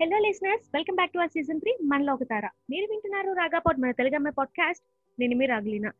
Hello 0.00 0.18
listeners 0.18 0.70
welcome 0.74 0.96
back 0.96 1.12
to 1.12 1.18
our 1.18 1.30
season 1.30 1.60
three 1.60 1.78
మనలో 1.82 2.14
ఒక 2.14 2.22
తార 2.22 2.48
మీరు 2.70 2.86
వింటున్నారు 2.90 3.32
రాగాపాట్ 3.32 3.78
మన 3.78 3.90
తెలుగు 3.90 4.30
పాడ్కాస్ట్ 4.30 4.84
నేను 5.20 5.36
మీ 5.36 5.46
రాగలిన. 5.46 5.90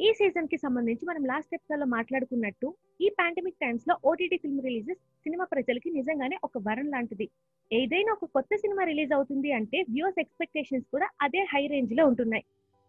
ఈ 0.00 0.12
సీజన్కి 0.12 0.56
సంబంధించి 0.56 1.06
మనం 1.06 1.24
లాస్ట్ 1.24 1.54
ఎపిసోడ్లో 1.54 1.86
మాట్లాడుకున్నట్టు 1.86 2.74
ఈ 3.00 3.08
పాండమిక్ 3.20 3.56
టైమ్స్లో 3.56 3.96
ఓటీటీ 4.04 4.36
ఫిల్మ్ 4.36 4.62
రిలీజెస్ 4.62 4.98
సినిమా 4.98 5.44
ప్రజలకి 5.44 5.90
నిజంగానే 5.90 6.38
ఒక 6.44 6.58
వరం 6.58 6.90
లాంటిది. 6.90 7.28
ఏదైనా 7.72 8.12
ఒక 8.12 8.24
కొత్త 8.24 8.56
సినిమా 8.56 8.84
రిలీజ్ 8.84 9.12
అవుతుంది 9.12 9.52
అంటే 9.52 9.82
వ్యూస్ 9.82 10.20
ఎక్స్పెక్టేషన్స్ 10.20 10.86
కూడా 10.92 11.08
అదే 11.20 11.38
హై 11.38 11.66
రేంజ్లో 11.66 12.06
ఉంటున్నాయి. 12.06 12.44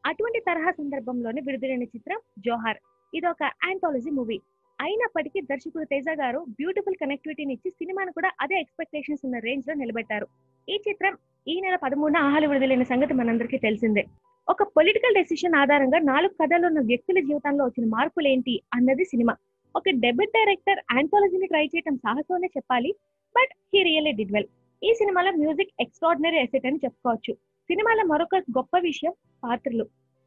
అటువంటి 0.05 0.39
తరహా 0.39 0.71
సందర్భంలోనే 0.71 1.41
విడుదలైన 1.41 1.83
చిత్రం 1.83 2.21
జోహార్. 2.39 2.77
ఇది 3.13 3.27
ఒక 3.27 3.43
ఆంథాలజీ 3.43 4.09
మూవీ 4.09 4.39
అయినప్పటికీ 4.81 5.41
దర్శకుడు 5.41 5.83
తేజ 5.83 6.05
గారు 6.09 6.39
బ్యూటిఫుల్ 6.39 6.95
కనెక్టివిటీని 6.95 7.53
ఇచ్చి 7.53 7.71
సినిమాను 7.71 8.11
కూడా 8.11 8.31
అదే 8.41 8.55
ఎక్స్పెక్టేషన్స్ 8.59 9.25
ఉన్న 9.25 9.39
రేంజ్లో 9.39 9.73
నిలబెట్టారు. 9.73 10.27
ఈ 10.69 10.75
చిత్రం 10.89 11.13
ఈ 11.47 11.61
నెల 11.61 11.75
పదమూడున 11.75 12.17
ఆహాలు 12.17 12.47
విడుదలైన 12.47 12.83
సంగతి 12.83 13.13
మనందరికీ 13.13 13.57
తెలిసిందే. 13.57 14.03
ఒక 14.47 14.63
పొలిటికల్ 14.63 15.15
డెసిషన్ 15.15 15.55
ఆధారంగా 15.55 15.99
నాలుగు 15.99 16.33
కథలు 16.41 16.65
ఉన్న 16.67 16.79
వ్యక్తుల 16.79 17.19
జీవితంలో 17.19 17.63
వచ్చిన 17.65 17.85
మార్పులు 17.89 18.27
ఏంటి 18.27 18.53
అన్నది 18.73 19.05
సినిమా. 19.05 19.33
ఒక 19.75 19.83
డెబ్యూట్ 20.03 20.35
డైరెక్టర్ 20.37 20.79
ఆంథాలజీని 20.97 21.47
ట్రై 21.47 21.65
చేయటం 21.65 21.95
సాహసమనే 21.95 22.49
చెప్పాలి 22.57 22.91
but 23.35 23.51
he 23.73 23.83
really 23.83 24.11
did 24.11 24.33
well 24.33 24.49
ఈ 24.81 24.93
సినిమాలో 24.93 25.31
మ్యూజిక్ 25.31 25.73
ఎక్స్ట్రాడినరీ 25.79 26.37
ఎసెట్ 26.37 26.65
అని 26.65 26.79
చెప్పుకోవచ్చు. 26.85 27.33
సినిమాలో 27.69 28.05
మరొక 28.05 28.35
గొప్ప 28.57 28.77
విషయం 28.77 29.13
పాత్రలు. 29.43 29.85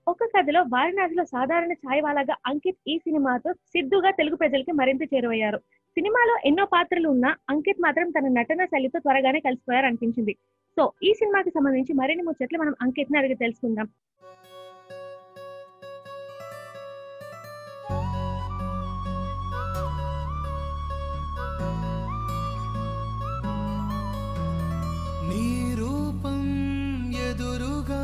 ఒక 0.09 0.25
కథలో 0.37 0.61
వారణాసిలో 0.63 1.25
సాధారణ 1.25 1.73
ఛాయవాలాగా 1.73 2.35
అంకిత్ 2.47 2.83
ఈ 2.89 2.99
సినిమాతో 2.99 3.53
సిద్ధుగా 3.53 4.11
తెలుగు 4.11 4.37
ప్రజలకి 4.37 4.73
మరింత 4.73 5.03
చేరువయ్యారు. 5.15 5.61
సినిమాలో 5.97 6.35
ఎన్నో 6.45 6.65
పాత్రలు 6.65 7.09
ఉన్నా 7.09 7.37
అంకిత్ 7.51 7.81
మాత్రం 7.81 8.11
తన 8.11 8.29
నటన 8.29 8.65
శైలితో 8.65 8.99
త్వరగానే 8.99 9.41
కలిసిపోయారు 9.41 9.87
అనిపించింది 9.87 10.35
సో 10.77 10.93
ఈ 11.03 11.13
సినిమాకి 11.13 11.51
సంబంధించి 11.51 11.93
మరిన్ని 11.95 12.25
ముచ్చట్లు 12.25 12.59
మనం 12.59 12.75
అంకిత్ని 12.83 13.19
అడిగి 13.19 13.35
తెలుసుకుందాం. 13.35 13.89
నీ 25.29 25.45
రూపం 25.79 26.43
ఎదురుగా 27.29 28.03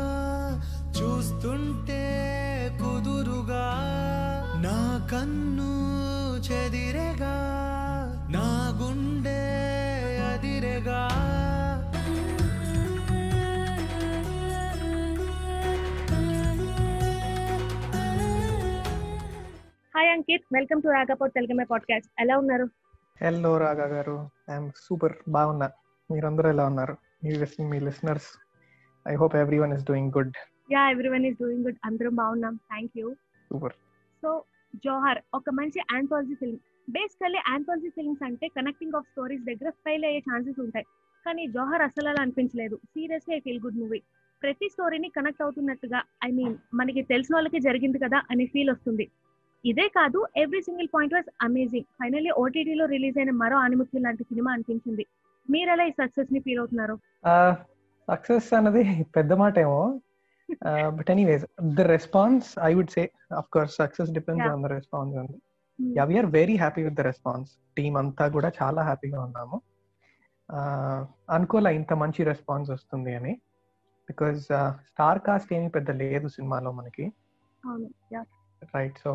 చూస్తుంటే 0.99 2.01
కుదురుగా 2.81 3.65
నా 4.65 4.77
కన్ను 5.11 5.71
చెదిరగా 6.39 7.33
అంకిత్ 20.23 20.45
వెల్కమ్ 20.53 20.81
టు 20.81 20.87
రాగాపోట్ 20.87 21.33
తెలుగుమే 21.33 21.63
పాడ్కాస్ట్ 21.63 22.09
ఎలా 22.19 22.37
ఉన్నారు? 22.37 22.65
హలో 23.21 23.57
రాగా 23.57 23.85
గారు. 23.85 24.29
ఐఎమ్ 24.51 24.67
సూపర్ 24.75 25.13
బాగున్నా. 25.27 25.67
మీరందరూ 26.09 26.49
ఎలా 26.49 26.65
ఉన్నారు? 26.65 26.93
మీ 27.23 27.31
మీ 27.63 27.79
listeners 27.79 28.29
I 29.07 29.15
hope 29.15 29.35
everyone 29.59 29.73
is 29.73 29.83
doing 29.83 30.11
good 30.17 30.37
yeah 30.71 30.83
everyone 30.89 31.25
is 31.25 31.37
doing 31.41 31.65
good 31.65 31.79
అందరం 31.85 32.15
బాగున్నాం. 32.15 32.55
Thank 32.55 32.91
you 32.97 33.13
super 33.49 33.75
so 34.21 34.29
Johar 34.75 35.19
ఒక 35.33 35.49
మంచి 35.49 35.81
anthology 35.95 36.35
film 36.35 36.61
basically 36.89 37.41
anthology 37.47 37.89
films 37.89 38.23
అంటే 38.23 38.47
కనెక్టింగ్ 38.47 38.95
ఆఫ్ 38.95 39.09
స్టోరీస్ 39.11 39.43
దగ్గర 39.43 39.69
ఫెయిల్ 39.69 40.05
అయ్యే 40.05 40.21
ఛాన్సెస్ 40.29 40.59
ఉంటాయి. 40.59 40.85
కానీ 41.25 41.45
జోహార్ 41.47 41.81
అసలు 41.81 42.09
అలా 42.09 42.21
అనిపించలేదు. 42.21 42.79
Seriously 42.85 43.35
I 43.35 43.39
feel 43.39 43.61
good 43.65 43.79
movie 43.79 44.01
ప్రతి 44.41 44.69
స్టోరీని 44.69 45.09
కనెక్ట్ 45.09 45.41
అవుతున్నట్టుగా 45.41 46.01
ఐ 46.23 46.31
మీన్ 46.31 46.55
మనకి 46.73 47.01
తెలిసిన 47.11 47.35
వాళ్ళకి 47.35 47.59
జరిగింది 47.59 47.99
కదా 47.99 48.21
అనే 48.31 48.45
ఫీల్ 48.45 48.69
వస్తుంది. 48.69 49.07
ఇదే 49.65 49.85
కాదు 49.97 50.19
every 50.43 50.61
single 50.67 50.89
point 50.93 51.13
was 51.15 51.29
amazing 51.47 51.87
finally 51.99 52.31
ఓటీటీలో 52.43 52.85
రిలీజ్ 52.93 53.17
అయిన 53.19 53.31
మరో 53.41 53.57
ఆనిముత్యం 53.65 54.01
లాంటి 54.05 54.23
సినిమా 54.31 54.49
అనిపించింది. 54.55 55.03
మీరు 55.47 55.69
ఎలా 55.75 55.83
ఈ 55.89 55.93
సక్సెస్ని 56.01 56.39
ఫీల్ 56.45 56.59
అవుతున్నారు? 56.63 56.95
సక్సెస్ 58.07 58.47
అన్నది 58.57 58.83
పెద్ద 59.17 59.33
మాట 59.43 59.55
ఏమో 59.65 59.79
but 60.97 61.09
anyways 61.13 61.45
the 61.77 61.83
response 61.95 62.47
I 62.69 62.71
would 62.77 62.93
say 62.95 63.03
of 63.39 63.47
course 63.55 63.75
success 63.81 64.11
depends. 64.17 64.47
On 64.53 64.63
the 64.65 64.71
response 64.77 65.15
అండి 65.21 65.37
yeah 65.79 66.03
we are 66.09 66.29
very 66.39 66.55
happy 66.63 66.81
with 66.87 66.97
the 66.99 67.05
response 67.09 67.51
team 67.77 67.95
అంతా 68.01 68.25
కూడా 68.35 68.49
చాలా 68.59 68.81
హ్యాపీగా 68.89 69.19
ఉన్నాము. 69.27 69.57
అనుకోలే 71.35 71.71
ఇంత 71.79 71.93
మంచి 72.03 72.21
రెస్పాన్స్ 72.31 72.69
వస్తుంది 72.75 73.11
అని. 73.19 73.33
బికాజ్ 74.09 74.39
స్టార్ 74.89 75.21
కాస్ట్ 75.27 75.53
ఏమీ 75.57 75.69
పెద్ద 75.77 75.91
లేదు 76.03 76.27
సినిమాలో 76.35 76.71
మనకి. 76.79 77.05
రైట్ 78.75 78.99
సో 79.05 79.13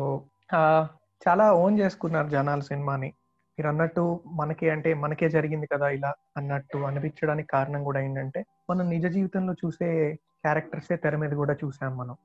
చాలా 1.27 1.53
ఓన్ 1.53 1.79
చేసుకున్నారు 1.79 2.27
జనాలు 2.27 2.61
సినిమాని. 2.61 3.13
మీరు 3.57 3.67
అన్నట్టు 3.67 4.19
మనకి 4.25 4.69
అంటే 4.69 4.93
మనకే 4.93 5.29
జరిగింది 5.29 5.67
కదా 5.67 5.89
ఇలా 5.89 6.13
అన్నట్టు 6.37 6.77
అనిపించడానికి 6.77 7.47
కారణం 7.47 7.83
కూడా 7.83 7.99
ఏంటంటే 7.99 8.45
మనం 8.69 8.89
నిజ 8.89 9.05
జీవితంలో 9.07 9.53
చూసే 9.53 10.13
క్యారెక్టర్సే 10.13 10.95
తెర 10.95 11.15
మీద 11.15 11.31
కూడా 11.31 11.53
చూసాం 11.53 11.97
మనం. 11.97 12.15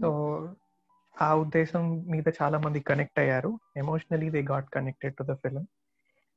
సో 0.00 0.08
ఆ 1.22 1.34
ఉద్దేశం 1.34 2.04
మీద 2.06 2.24
చాలా 2.42 2.58
మంది 2.58 2.80
కనెక్ట్ 2.80 3.18
అయ్యారు. 3.18 3.58
Emotionally 3.76 4.30
they 4.30 4.42
got 4.42 4.68
connected 4.74 5.14
to 5.14 5.22
the 5.22 5.34
film 5.34 5.64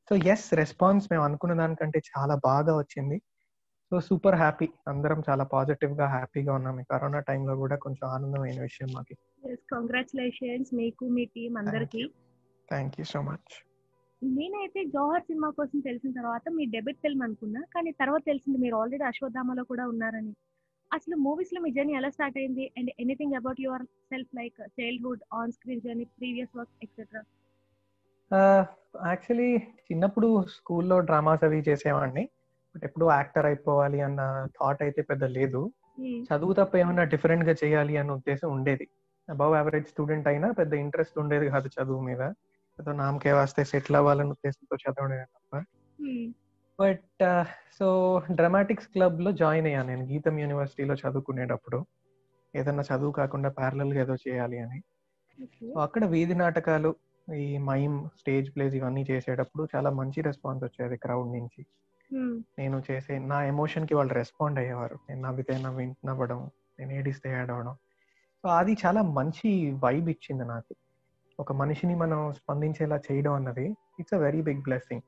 so 0.10 0.16
yes 0.16 0.54
response 0.54 1.06
మేము 1.12 1.24
అనుకున్న 1.24 1.54
దానికంటే 1.56 2.00
చాలా 2.00 2.36
బాగా 2.36 2.78
వచ్చింది. 2.78 3.22
So 3.92 4.02
super 4.02 4.36
happy. 4.36 4.70
అందరం 4.88 5.24
చాలా 5.30 5.44
పాజిటివ్గా 5.44 6.08
హ్యాపీగా 6.08 6.54
ఉన్నాం. 6.54 6.84
కరోనా 6.92 7.20
టైంలో 7.20 7.56
కూడా 7.56 7.76
కొంచెం 7.76 8.10
ఆనందమైన 8.10 8.62
విషయం 8.62 8.90
మాకు. 8.96 9.16
కంగ్రాచులేషన్స్ 9.74 10.72
మీకు 10.82 11.06
మీ 11.16 11.24
టీం 11.36 11.54
అందరికి. 11.62 12.04
థ్యాంక్ 12.70 12.96
యూ 13.00 13.06
సో 13.14 13.22
మచ్ 13.30 13.54
నేనైతే 14.22 14.82
జోహర్ 14.94 15.26
సినిమా 15.30 15.50
కోసం 15.58 15.80
తెలిసిన 15.88 16.12
తర్వాత 16.20 16.44
మీ 16.58 16.64
డెబ్యూట్ 16.66 17.02
ఫిల్మ్ 17.04 17.24
అనుకున్నా 17.26 17.62
కానీ 17.74 17.92
తర్వాత 18.02 18.24
తెలిసింది 18.26 18.58
మీరు 18.64 18.76
ఆల్రెడీ 18.82 19.06
అశ్వత్థామలో 19.10 19.64
కూడా 19.72 19.84
ఉన్నారని. 19.94 20.34
అసలు 20.92 21.16
మూవీస్లో 21.26 21.60
మీ 21.62 21.70
జర్నీ 21.72 21.94
ఎలా 21.94 22.10
స్టార్ట్ 22.10 22.38
అయింది? 22.38 22.66
And 22.78 22.92
anything 23.00 23.38
about 23.40 23.62
yourself 24.12 24.32
like 24.40 24.60
childhood 24.80 25.24
on 25.34 25.52
screen 25.52 25.84
journey 25.88 26.06
previous 26.20 26.54
work 26.58 26.76
etcetera 26.84 27.24
actually 29.10 29.50
చిన్నప్పుడు 29.88 30.28
స్కూల్లో 30.56 30.98
డ్రామాస్ 31.10 31.44
అవి 31.48 31.60
చేసేవాడిని. 31.70 32.24
బట్ 32.76 32.86
ఎప్పుడు 32.88 33.06
యాక్టర్ 33.12 33.48
అయిపోవాలి 33.50 34.00
అన్న 34.02 34.22
థాట్ 34.58 34.82
అయితే 34.86 35.02
పెద్ద 35.10 35.24
లేదు. 35.38 35.62
చదువు 36.28 36.54
తప్ప 36.54 36.76
ఏమైనా 36.78 37.04
డిఫరెంట్గా 37.14 37.54
చేయాలి 37.64 37.94
అన్న 37.98 38.18
ఉద్దేశం 38.20 38.48
ఉండేది. 38.58 38.86
అబౌవ్ 39.30 39.56
యావరేజ్ 39.56 39.88
స్టూడెంట్ 39.88 40.28
అయినా 40.28 40.52
పెద్ద 40.52 40.74
ఇంట్రెస్ట్ 40.74 41.20
ఉండేది 41.20 41.46
కాదు 41.50 41.70
చదువు 41.76 42.02
మీద. 42.02 42.22
ఏదో 42.80 42.92
నామకే 42.92 43.32
వస్తే 43.32 43.64
సెటిల్ 43.64 43.98
అవ్వాలన్న 43.98 44.32
ఉద్దేశంతో 44.32 44.76
చదవడమే 44.84 45.24
తప్ప. 45.24 45.64
బట్ 46.80 47.46
సో 47.80 47.88
డ్రామాటిక్స్ 48.32 48.88
క్లబ్లో 48.88 49.32
జాయిన్ 49.32 49.68
అయ్యాను 49.68 49.88
నేను 49.88 50.06
గీతం 50.06 50.40
యూనివర్సిటీలో 50.40 50.96
చదువుకునేటప్పుడు. 50.96 51.86
ఏదన్నా 52.56 52.84
చదువు 52.92 53.12
కాకుండా 53.12 53.50
ప్యారలల్గా 53.50 54.02
ఏదో 54.02 54.16
చేయాలి 54.16 54.60
అని. 54.60 54.80
అక్కడ 55.82 56.06
వీధి 56.06 56.36
నాటకాలు 56.36 56.96
ఈ 57.36 57.58
మైమ్ 57.58 58.10
స్టేజ్ 58.20 58.56
ప్లేస్ 58.56 58.76
ఇవన్నీ 58.76 59.06
చేసేటప్పుడు 59.12 59.68
చాలా 59.76 59.90
మంచి 59.90 60.22
రెస్పాన్స్ 60.22 60.64
వచ్చేది 60.64 60.98
క్రౌడ్ 60.98 61.32
నుంచి. 61.32 61.66
నేను 62.60 62.84
చేసే 62.92 63.20
నా 63.20 63.44
ఎమోషన్కి 63.44 63.96
వాళ్ళు 63.96 64.14
రెస్పాండ్ 64.14 64.60
అయ్యేవారు. 64.60 64.98
నేను 65.10 65.22
నవ్వితే 65.22 65.58
నవ్వి 65.58 65.86
నవ్వడం 66.06 66.52
నేను 66.80 66.92
ఏడిస్తే 66.92 67.30
ఏడవడం. 67.42 67.76
అది 68.48 68.78
చాలా 68.86 69.02
మంచి 69.02 69.72
వైబ్ 69.84 70.10
ఇచ్చింది 70.10 70.46
నాకు. 70.46 70.76
ఒక 71.40 71.52
మనిషిని 71.52 71.96
మనం 71.96 72.34
స్పందించేలా 72.34 73.00
చేయడం 73.12 73.34
అన్నది 73.34 73.76
it's 74.00 74.14
a 74.14 74.18
very 74.18 74.42
big 74.42 74.62
blessing 74.62 75.02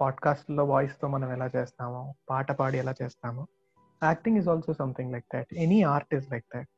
పాడ్కాస్ట్లో 0.00 0.64
వాయిస్తో 0.64 1.08
మనం 1.08 1.32
ఎలా 1.32 1.50
చేస్తామో 1.56 2.14
పాట 2.30 2.52
పాడి 2.52 2.78
ఎలా 2.78 2.94
చేస్తామో. 3.02 3.46
Acting 4.04 4.38
is 4.38 4.48
also 4.48 4.72
something 4.72 5.12
like 5.12 5.24
that 5.34 5.54
any 5.54 5.82
art 5.82 6.14
is 6.14 6.32
like 6.32 6.44
that 6.54 6.68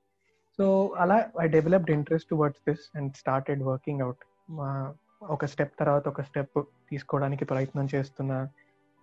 so 0.58 0.94
అలా 0.98 1.26
I 1.40 1.48
developed 1.48 1.90
interest 1.90 2.30
towards 2.30 2.70
this 2.70 2.96
and 2.96 3.14
started 3.14 3.62
working 3.62 4.00
out 4.00 4.24
ఒక 5.22 5.44
స్టెప్ 5.44 5.78
తర్వాత 5.80 6.08
ఒక 6.08 6.22
స్టెప్ 6.22 6.62
తీసుకోవడానికి 6.90 7.44
ప్రయత్నం 7.44 7.88
చేస్తున్న 7.94 8.48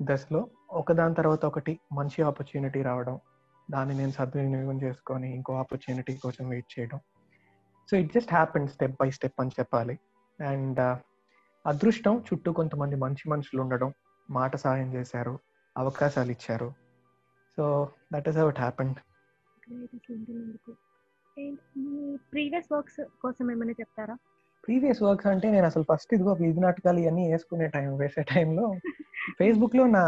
దశలో 0.01 0.47
ఒకదాని 0.71 1.15
తర్వాత 1.15 1.45
ఒకటి 1.45 1.79
మంచి 1.93 2.21
ఆపర్చునిటీ 2.21 2.81
రావడం. 2.81 3.19
దాన్ని 3.69 3.93
నేను 3.95 4.13
సద్వినియోగం 4.17 4.77
చేసుకొని 4.85 5.27
ఇంకో 5.37 5.53
ఆపర్చునిటీ 5.53 6.13
కోసం 6.25 6.45
వెయిట్ 6.49 6.69
చేయడం. 6.75 6.99
So 7.89 7.93
it 8.01 8.11
just 8.15 8.31
happen 8.37 8.67
step 8.67 8.95
by 9.01 9.09
step 9.17 9.41
అని 9.41 9.55
చెప్పాలి. 9.59 9.95
అండ్ 10.39 10.81
అదృష్టం 11.65 12.15
చుట్టూ 12.27 12.49
కొంతమంది 12.53 12.95
మంచి 12.95 13.25
మనుషులు 13.29 13.61
ఉండడం 13.61 13.89
మాట 14.29 14.55
సాయం 14.55 14.89
చేశారు 14.95 15.33
అవకాశాలు 15.75 16.31
ఇచ్చారు. 16.35 16.69
So 17.57 17.65
that 18.13 18.27
is 18.29 18.39
how 18.41 18.47
it 18.53 18.61
happened 18.65 18.97
me 21.77 21.95
previous 22.31 22.69
works 22.73 23.01
కోసం 23.23 23.45
ఏమైనా 23.51 23.73
చెప్తారా? 23.81 24.15
ప్రీవియస్ 24.63 25.01
వర్క్స్ 25.03 25.27
అంటే 25.27 25.47
నేను 25.51 25.65
అసలు 25.65 25.85
ఫస్ట్ 25.91 26.13
ఇదిగో 26.13 26.31
వీధి 26.39 26.61
నాటకాలు 26.63 26.99
ఇవన్నీ 26.99 27.23
వేసుకునే 27.31 27.67
టైం 27.75 27.89
వేసే 27.97 28.23
టైంలో 28.31 28.65
ఫేస్బుక్ 29.39 29.75
లో 29.79 29.83
నా 29.97 30.03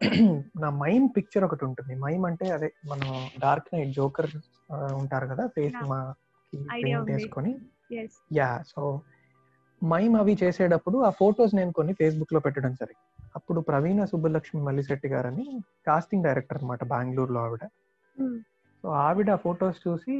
నా 0.60 0.70
మైమ్ 0.70 1.08
పిక్చర్ 1.16 1.44
ఒకటి 1.44 1.64
ఉంటుంది. 1.64 1.94
మైమ్ 1.94 2.26
అంటే 2.26 2.50
అదే 2.50 2.72
మనం 2.88 3.28
డార్క్ 3.40 3.74
నైట్ 3.74 3.90
జోకర్ 3.90 4.26
ఉంటారు 4.72 5.26
కదా 5.26 5.46
ఫేస్. 5.46 5.74
మా 5.84 6.14
పెయింట్. 6.52 7.10
వేసుకొని. 7.10 7.52
యా 8.32 8.62
సో 8.66 9.00
మైమ్ 9.84 10.16
అవి 10.16 10.38
చేసేటప్పుడు 10.42 10.98
ఆ 10.98 11.10
ఫొటోస్ 11.10 11.54
నేను 11.54 11.72
కొన్ని 11.72 11.92
ఫేస్బుక్లో 11.92 12.40
పెట్టడం 12.40 12.72
జరిగింది. 12.72 13.30
అప్పుడు 13.36 13.60
ప్రవీణ 13.60 14.04
సుబ్బలక్ష్మి 14.04 14.62
మల్లిశెట్టి 14.62 15.08
గారని 15.08 15.62
కాస్టింగ్ 15.86 16.24
డైరెక్టర్ 16.24 16.58
అనమాట 16.58 16.84
బెంగళూరులో 16.84 17.40
ఆవిడ. 17.40 17.64
సో 18.84 18.88
ఆవిడ 18.88 19.34
ఫొటోస్ 19.34 19.88
చూసి 19.88 20.14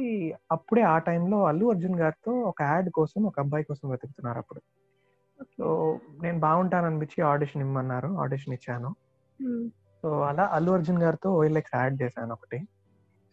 అప్పుడే 0.51 0.81
ఆ 0.81 0.97
టైంలో 0.97 1.45
అల్లు 1.45 1.65
అర్జున్ 1.65 1.99
గారితో 1.99 2.31
ఒక 2.41 2.61
యాడ్ 2.61 2.89
కోసం 2.89 3.23
ఒక 3.23 3.39
అబ్బాయి 3.39 3.63
కోసం 3.63 3.89
వెతుకుతున్నారు 3.89 4.37
అప్పుడు. 4.37 4.61
సో 5.39 5.99
నేను 6.21 6.39
బాగుంటాను 6.39 6.85
అనిపించి 6.85 7.21
ఆడిషన్ 7.21 7.61
ఇమ్మన్నారు 7.61 8.07
ఆడిషన్ 8.07 8.53
ఇచ్చాను. 8.53 8.95
సో 10.01 10.21
అలా 10.21 10.45
అల్లు 10.45 10.71
అర్జున్ 10.71 11.03
గారితో 11.03 11.33
ఓఎల్ఎక్స్ 11.33 11.75
యాడ్ 11.75 12.01
చేశాను 12.01 12.31
ఒకటి. 12.31 12.67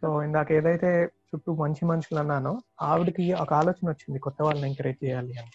సో 0.02 0.22
ఇందాక 0.22 0.52
ఏదైతే 0.52 1.04
చుట్టూ 1.04 1.54
మంచి 1.54 1.84
మనుషులు 1.84 2.18
అన్నానో 2.18 2.62
ఆవిడకి 2.82 3.32
ఒక 3.32 3.54
ఆలోచన 3.54 3.88
వచ్చింది 3.88 4.18
కొత్త 4.18 4.42
వాళ్ళని 4.42 4.68
ఎంకరేజ్ 4.68 5.04
చేయాలి 5.04 5.34
అని. 5.38 5.50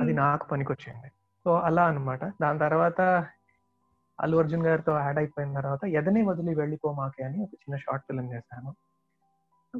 అది 0.00 0.12
నాకు 0.12 0.48
పనికొచ్చింది. 0.48 1.08
సో 1.44 1.58
అలా 1.58 1.84
అన్నమాట. 1.84 2.24
దాని 2.24 2.58
తర్వాత 2.58 3.26
అల్లు 4.20 4.36
అర్జున్ 4.36 4.66
గారితో 4.66 4.98
యాడ్ 4.98 5.18
అయిపోయిన 5.18 5.54
తర్వాత 5.54 5.84
ఎదనే 5.84 6.22
వదిలి 6.22 6.54
వెళ్ళిపోమాకే 6.54 7.24
అని 7.24 7.42
ఒక 7.42 7.50
చిన్న 7.54 7.76
షార్ట్ 7.76 8.04
ఫిల్మ్ 8.04 8.32
చేశాను. 8.32 8.74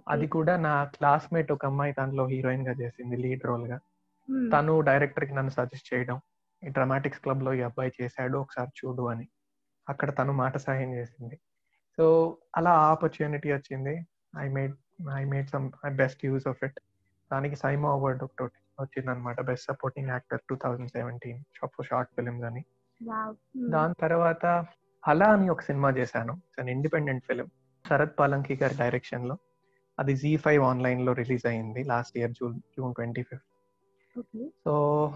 అది 0.09 0.27
కూడా 0.27 0.57
నా 0.57 0.85
క్లాస్మేట్ 0.85 1.53
ఒక 1.53 1.67
అమ్మాయి 1.67 1.93
దాంట్లో 1.93 2.27
హీరోయిన్గా 2.27 2.73
చేసింది 2.73 3.17
లీడ్ 3.17 3.45
రోల్గా. 3.45 3.81
తను 4.53 4.81
డైరెక్టర్కి 4.81 5.35
నన్ను 5.35 5.51
సజెస్ట్ 5.51 5.95
చేయడం 5.95 6.21
ఈ 6.65 6.69
డ్రామాటిక్స్ 6.69 7.21
క్లబ్లో 7.21 7.55
ఈ 7.55 7.61
అబ్బాయి 7.61 7.93
చేశాడు 8.03 8.39
ఒకసారి 8.39 8.71
చూడు 8.85 9.03
అని. 9.09 9.29
అక్కడ 9.89 10.19
తను 10.19 10.33
మాట 10.33 10.57
సాయం 10.57 10.95
చేసింది. 10.95 11.39
సో 11.97 12.37
అలా 12.57 12.71
ఆపర్చునిటీ 12.71 13.53
వచ్చింది. 13.53 14.07
I 14.39 14.49
made 14.49 14.75
I 15.15 15.25
made 15.25 15.49
some 15.49 15.71
best 15.97 16.25
use 16.25 16.49
of 16.49 16.65
it 16.65 16.81
దానికి 17.33 17.57
సైమా 17.57 17.91
అవార్డ్ 17.91 18.25
ఒకటి 18.25 18.45
వచ్చింది 18.81 19.11
అనమాట 19.11 19.41
best 19.41 19.67
supporting 19.67 20.09
actor 20.09 20.41
two 20.51 20.57
thousand 20.57 20.89
seventeen 20.89 21.43
short 21.83 22.11
films 22.17 22.45
అని. 22.45 22.65
దాని 23.71 23.95
తర్వాత 24.01 24.67
అలా 25.09 25.27
అని 25.27 25.51
ఒక 25.51 25.61
సినిమా 25.61 25.91
చేశాను. 25.91 26.33
It's 26.33 26.69
independent 26.69 27.25
film 27.25 27.47
Sharath 27.89 28.19
Palanki 28.19 28.59
గారి 28.63 28.75
డైరెక్షన్లో. 28.75 29.37
అది 29.99 30.17
జీ 30.17 30.37
ఫైవ్ 30.37 30.63
ఆన్లైన్లో 30.63 31.13
రిలీజ్ 31.13 31.47
అయింది. 31.47 31.85
Last 31.85 32.19
year 32.19 32.31
June 32.31 32.61
June 32.77 32.95
twenty 32.95 33.23
fifth 33.23 34.49
so 34.65 35.13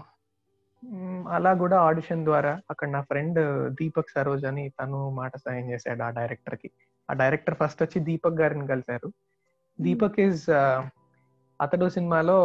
అలా 1.35 1.51
కూడా 1.53 1.77
ఆడిషన్ 1.87 2.23
ద్వారా 2.25 2.53
అక్కడ 2.69 2.87
నా 2.89 3.01
ఫ్రెండ్ 3.01 3.39
దీపక్ 3.79 4.13
సరోజ్ 4.15 4.45
అని 4.45 4.63
తను 4.79 4.99
మాట 5.19 5.33
సాయం 5.37 5.65
చేశాడు 5.71 6.03
ఆ 6.03 6.09
డైరెక్టర్కి 6.09 6.69
ఆ 7.09 7.13
డైరెక్టర్ 7.13 7.55
ఫస్ట్ 7.55 7.83
వచ్చి 7.83 7.99
దీపక్ 8.09 8.39
గారిని 8.41 8.65
కలిశారు. 8.67 9.09
దీపక్ 9.79 10.19
ఈజ్ 10.19 10.43
అతడు 11.59 11.87
సినిమాలో 11.89 12.37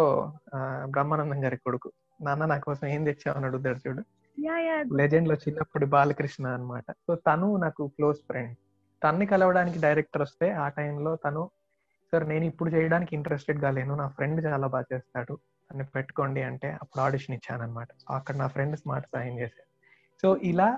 బ్రహ్మానందం 0.95 1.45
గారి 1.45 1.57
కొడుకు. 1.57 1.89
నాన్న 2.23 2.45
నా 2.47 2.59
కోసం 2.59 2.87
ఏం 2.95 3.03
తెచ్చావు 3.05 3.37
అని 3.37 3.47
అడుగుతాడు 3.47 3.81
చూడు. 3.87 4.03
లెజెండ్లో 5.01 5.35
చిన్నప్పుడు 5.35 5.87
బాలకృష్ణ 5.87 6.47
అన్నమాట. 6.47 6.85
సో 7.07 7.15
తను 7.29 7.57
నాకు 7.57 7.83
క్లోజ్ 7.97 8.21
ఫ్రెండ్. 8.29 8.55
తన్ని 9.03 9.27
కలవడానికి 9.27 9.79
డైరెక్టర్ 9.81 10.23
వస్తే 10.23 10.47
ఆ 10.65 10.69
టైంలో 10.69 11.17
తను 11.25 11.43
సార్ 12.13 12.25
నేను 12.29 12.45
ఇప్పుడు 12.45 12.71
చేయడానికి 12.71 13.13
ఇంట్రెస్టెడ్గా 13.17 13.71
లేను. 13.71 13.95
నా 13.95 14.07
ఫ్రెండ్ 14.09 14.41
చాలా 14.47 14.67
బాగా 14.67 14.87
చేస్తాడు. 14.93 15.35
అని 15.71 15.85
పెట్టుకోండి 15.85 16.43
అంటే 16.43 16.69
అప్పుడు 16.73 17.01
ఆడిషన్ 17.03 17.35
ఇచ్చాను 17.35 17.63
అనమాట 17.63 17.89
అక్కడ 18.11 18.37
నా 18.37 18.47
ఫ్రెండ్ 18.47 18.77
స్మార్ట్ 18.77 19.07
సాయం 19.07 19.39
చేశారు. 19.39 19.69
సో 20.23 20.37
ఇలా 20.43 20.69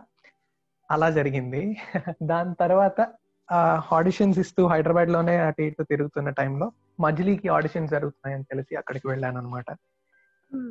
అలా 0.88 1.10
జరిగింది. 1.10 1.62
దాని 2.22 2.54
తర్వాత 2.54 3.00
ఆడిషన్స్ 3.92 4.38
ఇస్తూ 4.38 4.66
హైదరాబాద్లోనే 4.66 5.36
అటు 5.38 5.62
ఇటు 5.62 5.82
తిరుగుతున్న 5.82 6.30
టైంలో 6.30 6.66
మజిలీకి 7.00 7.48
ఆడిషన్స్ 7.48 7.90
జరుగుతున్నాయని 7.90 8.44
తెలిసి 8.44 8.76
అక్కడికి 8.76 9.06
వెళ్ళాను 9.08 9.38
అనమాట 9.38 9.68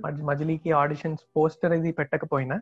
మజ్- 0.04 0.24
మజిలీకి 0.24 0.72
ఆడిషన్స్ 0.72 1.24
పోస్టర్ 1.36 1.74
ఇది 1.74 1.92
పెట్టకపోయినా 1.92 2.58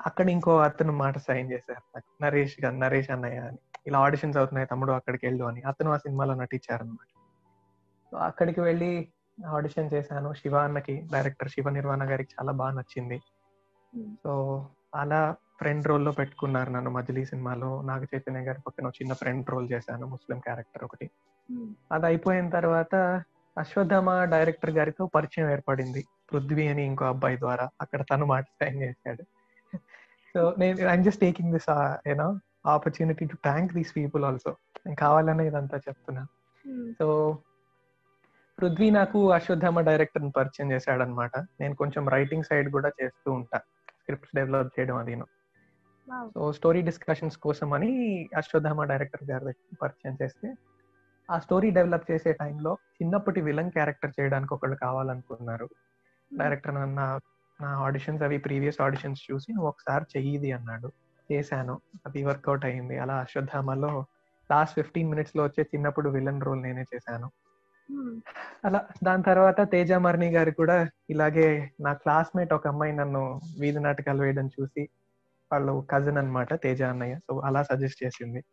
అక్కడ 0.00 0.30
ఇంకో 0.30 0.58
అతను 0.58 0.92
మాట 0.96 1.18
సాయం 1.18 1.52
చేశారు 1.52 1.82
నరేష్ 2.22 2.64
గారు 2.64 2.76
నరేష్ 2.76 3.10
అన్నయ్య 3.10 3.40
అని. 3.40 3.58
ఇలా 3.86 3.98
ఆడిషన్స్ 3.98 4.38
అవుతున్నాయి 4.38 4.66
తమ్ముడు 4.66 4.92
అక్కడికి 4.92 5.26
వెళ్ళు 5.26 5.44
అని. 5.44 5.62
అతను 5.62 5.90
ఆ 5.90 5.96
సినిమాలో 5.96 6.34
నటించారు 6.34 6.82
అనమాట 6.84 7.08
సో 8.12 8.16
అక్కడికి 8.22 8.60
వెళ్ళి 8.60 8.90
ఆడిషన్ 9.46 9.90
చేశాను. 9.94 10.32
శివ 10.32 10.56
అన్నకి 10.56 11.08
డైరెక్టర్ 11.12 11.48
శివ 11.48 11.70
నిర్వాణ 11.70 12.10
గారికి 12.10 12.34
చాలా 12.40 12.52
బాగా 12.52 12.70
నచ్చింది. 12.70 13.20
Hmm. 13.96 14.14
సో 14.24 14.66
అలా 14.94 15.34
ఫ్రెండ్ 15.58 15.86
రోల్లో 15.86 16.12
పెట్టుకున్నారు 16.12 16.70
నన్ను 16.70 16.90
మజిలీ 16.90 17.24
సినిమాలో. 17.24 17.82
నాగ 17.82 18.04
చైతన్య 18.04 18.40
గారి 18.40 18.58
పక్కన 18.66 18.86
చిన్న 18.86 19.12
ఫ్రెండ్ 19.12 19.50
రోల్ 19.50 19.72
చేశాను 19.72 20.06
ముస్లిం 20.06 20.40
క్యారెక్టర్ 20.40 20.84
ఒకటి. 20.84 21.10
అది 21.92 22.06
అయిపోయిన 22.06 22.48
తర్వాత 22.48 23.22
అశ్వత్థామ 23.58 24.24
డైరెక్టర్ 24.24 24.70
గారితో 24.70 25.06
పరిచయం 25.06 25.50
ఏర్పడింది. 25.50 26.04
పృథ్వీ 26.32 26.68
అని 26.68 26.84
ఇంకో 26.84 27.04
అబ్బాయి 27.04 27.38
ద్వారా. 27.38 27.68
అక్కడ 27.80 28.02
తను 28.02 28.26
మాట 28.26 28.44
సైన్ 28.44 28.82
చేశాడు. 28.82 29.24
సో 30.36 30.54
నేను 30.58 30.78
I'm 30.78 31.04
just 31.04 31.20
taking 31.20 31.52
this 31.52 31.98
you know 32.08 32.38
opportunity 32.66 33.26
to 33.26 33.34
thank 33.34 33.72
these 33.72 33.96
people 33.96 34.24
also 34.24 34.56
నేను 34.86 34.96
కావాలనే 34.96 35.46
ఇదంతా 35.46 35.78
చెప్తున్నా. 35.78 36.26
సో 36.98 37.38
పృథ్వీ 38.60 38.90
నాకు 38.90 39.30
అశ్వత్థామ 39.30 39.80
డైరెక్టర్ 39.80 40.32
పరిచయం 40.36 40.72
చేశాడు 40.72 41.02
అనమాట 41.02 41.30
నేను 41.38 41.74
కొంచెం 41.74 42.08
రైటింగ్ 42.08 42.44
సైడ్ 42.44 42.72
కూడా 42.72 42.90
చేస్తూ 43.02 43.32
ఉంటా. 43.32 43.58
స్క్రిప్ట్స్ 43.88 44.36
డెవలప్ 44.36 44.80
చేయడం 44.80 44.96
అది 44.96 45.16
సో 46.34 46.52
స్టోరీ 46.52 46.82
డిస్కషన్స్ 46.82 47.36
కోసం 47.38 47.72
అని 47.72 47.90
అశ్వత్థామ 48.36 48.84
డైరెక్టర్ 48.84 49.30
గారి 49.30 49.76
పరిచయం 49.82 50.18
చేస్తే 50.22 50.54
ఆ 51.30 51.38
స్టోరీ 51.38 51.70
డెవలప్ 51.70 52.10
చేసే 52.10 52.32
టైంలో 52.32 52.78
చిన్నప్పటి 53.02 53.40
విలన్ 53.40 53.70
క్యారెక్టర్ 53.70 54.12
చేయడానికి 54.20 54.54
ఒకళ్ళు 54.54 54.76
కావాలనుకున్నారు. 54.76 55.68
డైరెక్టర్ 56.38 56.74
నా 56.74 57.20
నా 57.60 57.68
ఆడిషన్స్ 57.68 58.22
అవి 58.22 58.38
ప్రీవియస్ 58.38 58.80
ఆడిషన్స్ 58.80 59.32
చూసి 59.32 59.52
నువ్వు 59.52 59.68
ఒకసారి 59.68 60.04
చెయ్యిది 60.16 60.52
అన్నాడు. 60.52 60.92
చేశాను. 61.32 61.80
అది 62.06 62.24
వర్కౌట్ 62.24 62.64
అయింది. 62.64 62.98
అలా 62.98 63.16
అశ్వత్థామలో 63.16 64.04
లాస్ట్ 64.50 64.74
ఫిఫ్టీన్ 64.74 65.10
మినిట్స్లో 65.10 65.44
వచ్చే 65.44 65.62
చిన్నప్పుడు 65.62 66.10
విలన్ 66.10 66.42
రోల్ 66.42 66.62
నేనే 66.62 66.82
చేశాను. 66.82 67.30
అలా 68.64 68.88
దాని 69.04 69.22
తర్వాత 69.22 69.60
తేజ 69.60 69.92
మర్ని 69.92 70.30
గారు 70.30 70.50
కూడా 70.50 70.88
ఇలాగే 71.10 71.70
నా 71.80 71.92
క్లాస్మేట్ 71.92 72.52
ఒక 72.52 72.68
అమ్మాయి 72.68 72.92
నన్ను 72.92 73.40
వీధి 73.60 73.80
నాటకాలు 73.80 74.22
వేయడం 74.22 74.46
చూసి 74.46 74.88
వాళ్ళు 75.52 75.86
కజిన్ 75.90 76.18
అన్నమాట 76.18 76.62
తేజ 76.62 76.82
అన్నయ్య. 76.82 77.18
సో 77.18 77.38
అలా 77.38 77.62
సజెస్ట్ 77.62 78.04
చేసింది. 78.04 78.44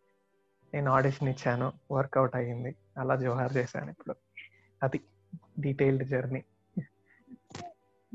నేను 0.73 0.91
ఆడిషన్ 0.91 1.27
ఇచ్చాను. 1.27 1.73
వర్కౌట్ 1.91 2.35
అయ్యింది. 2.35 2.75
అలా 2.97 3.15
జోహార్ 3.15 3.57
చేశాను 3.57 3.89
ఇప్పుడు. 3.89 4.15
అది 4.83 5.01
డీటెయిల్డ్ 5.59 6.03
జర్నీ 6.03 6.43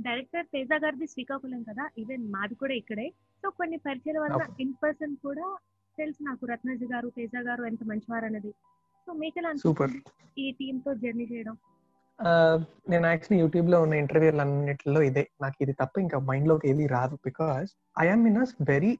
డైరెక్టర్ 0.00 0.46
తేజ 0.46 0.68
గారిది 0.84 1.06
శ్రీకాకుళం 1.06 1.62
కదా? 1.62 1.90
ఈవెన్ 1.98 2.32
మాది 2.32 2.54
కూడా 2.54 2.74
ఇక్కడే. 2.74 3.10
సో 3.10 3.50
కొన్ని 3.50 3.76
పరిచయాల 3.76 4.18
వల్ల. 4.18 4.46
ఇన్ 4.60 4.74
పర్సన్ 4.82 5.16
కూడా 5.16 5.56
తెలుసు 5.98 6.24
నాకు. 6.24 6.46
రత్నజి 6.46 6.84
గారు 6.84 7.08
తేజ 7.08 7.30
గారు 7.36 7.64
ఎంత 7.64 7.78
మంచివారు 7.86 8.24
అనేది 8.24 8.54
సో 9.06 9.12
మీకు 9.22 9.36
ఎలా. 9.40 9.50
అనిపిస్తుంది 9.52 10.00
ఈ 10.42 10.46
టీమ్తో 10.58 10.90
జర్నీ 11.02 11.24
చేయడం? 11.32 11.54
నేను 12.92 13.04
యాక్చువల్లీ 13.10 13.38
యూట్యూబ్లో 13.42 13.78
ఉన్న 13.84 13.94
ఇంటర్వ్యూలు 14.02 14.40
అన్నిటిలో 14.44 15.00
ఇదే. 15.08 15.24
నాకు 15.42 15.56
ఇది 15.64 15.72
తప్ప 15.80 15.94
ఇంకా 16.04 16.18
మైండ్లోకి 16.28 16.66
ఏది 16.72 16.84
రాదు 16.96 17.14
because 17.28 17.70
I'm 18.04 18.24
in 18.30 18.38
us 18.42 18.54
very 18.70 18.92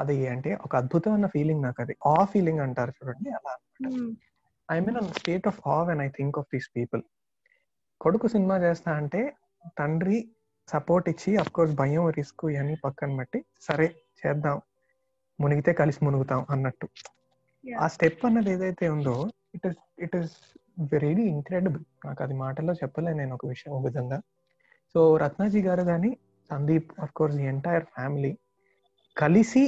అది 0.00 0.16
అంటే 0.34 0.50
ఒక 0.66 0.72
అద్భుతమైన 0.82 1.26
ఫీలింగ్ 1.34 1.62
నాకు 1.66 1.80
అది. 1.84 1.94
ఆ 2.14 2.18
ఫీలింగ్ 2.32 2.62
అంటారు 2.66 2.92
చూడండి 2.98 3.30
అలా 3.38 3.52
I'm 4.68 4.88
in 4.92 5.00
state 5.20 5.46
of 5.50 5.60
uh 5.74 5.78
when 5.88 6.02
I 6.06 6.08
think 6.18 6.38
of 6.40 6.48
these 6.54 6.68
people. 6.76 7.02
కొడుకు 8.00 8.26
సినిమా 8.34 8.56
చేస్తా 8.64 8.90
అంటే 9.00 9.20
తండ్రి 9.78 10.18
సపోర్ట్ 10.68 11.06
ఇచ్చి 11.12 11.30
అఫ్ 11.42 11.52
కోర్స్ 11.56 11.74
భయం 11.80 12.06
రిస్క్ 12.18 12.44
ఇవన్నీ 12.54 12.76
పక్కన 12.84 13.16
పెట్టి 13.20 13.38
సరే 13.60 13.88
చేద్దాం. 14.20 14.56
మునిగితే 15.38 15.72
కలిసి 15.80 16.00
మునుగుతాం 16.04 16.40
అన్నట్టు. 16.50 16.86
ఆ 17.64 17.86
స్టెప్ 17.86 18.26
అన్నది 18.26 18.50
ఏదైతే 18.50 18.88
ఉందో 18.88 19.30
it 19.54 19.66
is 19.66 19.78
it 19.98 20.16
is 20.16 20.34
very 20.92 21.10
incredible 21.10 21.84
నాకు 22.06 22.22
అది 22.22 22.34
మాటల్లో 22.34 22.72
చెప్పలేను 22.72 23.16
నేను 23.16 23.34
ఒక 23.34 23.46
విషయం 23.46 23.74
ఒక 23.74 23.84
విధంగా. 23.84 24.18
సో 24.94 25.16
రత్నాజీ 25.16 25.62
గారు 25.62 25.82
కానీ 25.82 26.18
Sandeep 26.50 27.00
of 27.00 27.12
course 27.12 27.36
the 27.36 27.44
entire 27.44 27.84
family 27.84 28.38
కలిసి 29.16 29.62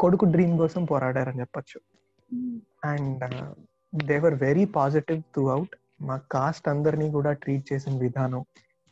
కొడుకు 0.00 0.24
డ్రీమ్ 0.24 0.58
కోసం 0.58 0.84
పోరాడారని 0.84 1.40
చెప్పొచ్చు. 1.40 1.80
And 2.84 3.24
they were 4.04 4.34
very 4.34 4.64
positive 4.64 5.22
through 5.22 5.48
out 6.02 6.16
cast 6.16 6.68
అందరినీ 6.68 7.10
కూడా 7.10 7.32
ట్రీట్ 7.32 7.72
చేసిన 7.72 7.98
విధానం 7.98 8.42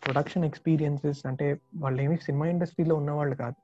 ప్రొడక్షన్ 0.02 0.44
ఎక్స్పీరియన్సెస్ 0.44 1.26
అంటే 1.26 1.60
వాళ్ళు 1.76 2.02
ఏమి 2.02 2.16
సినిమా 2.16 2.46
ఇండస్ట్రీలో 2.46 2.94
ఉన్నవాళ్ళు 2.94 3.36
కాదు. 3.36 3.56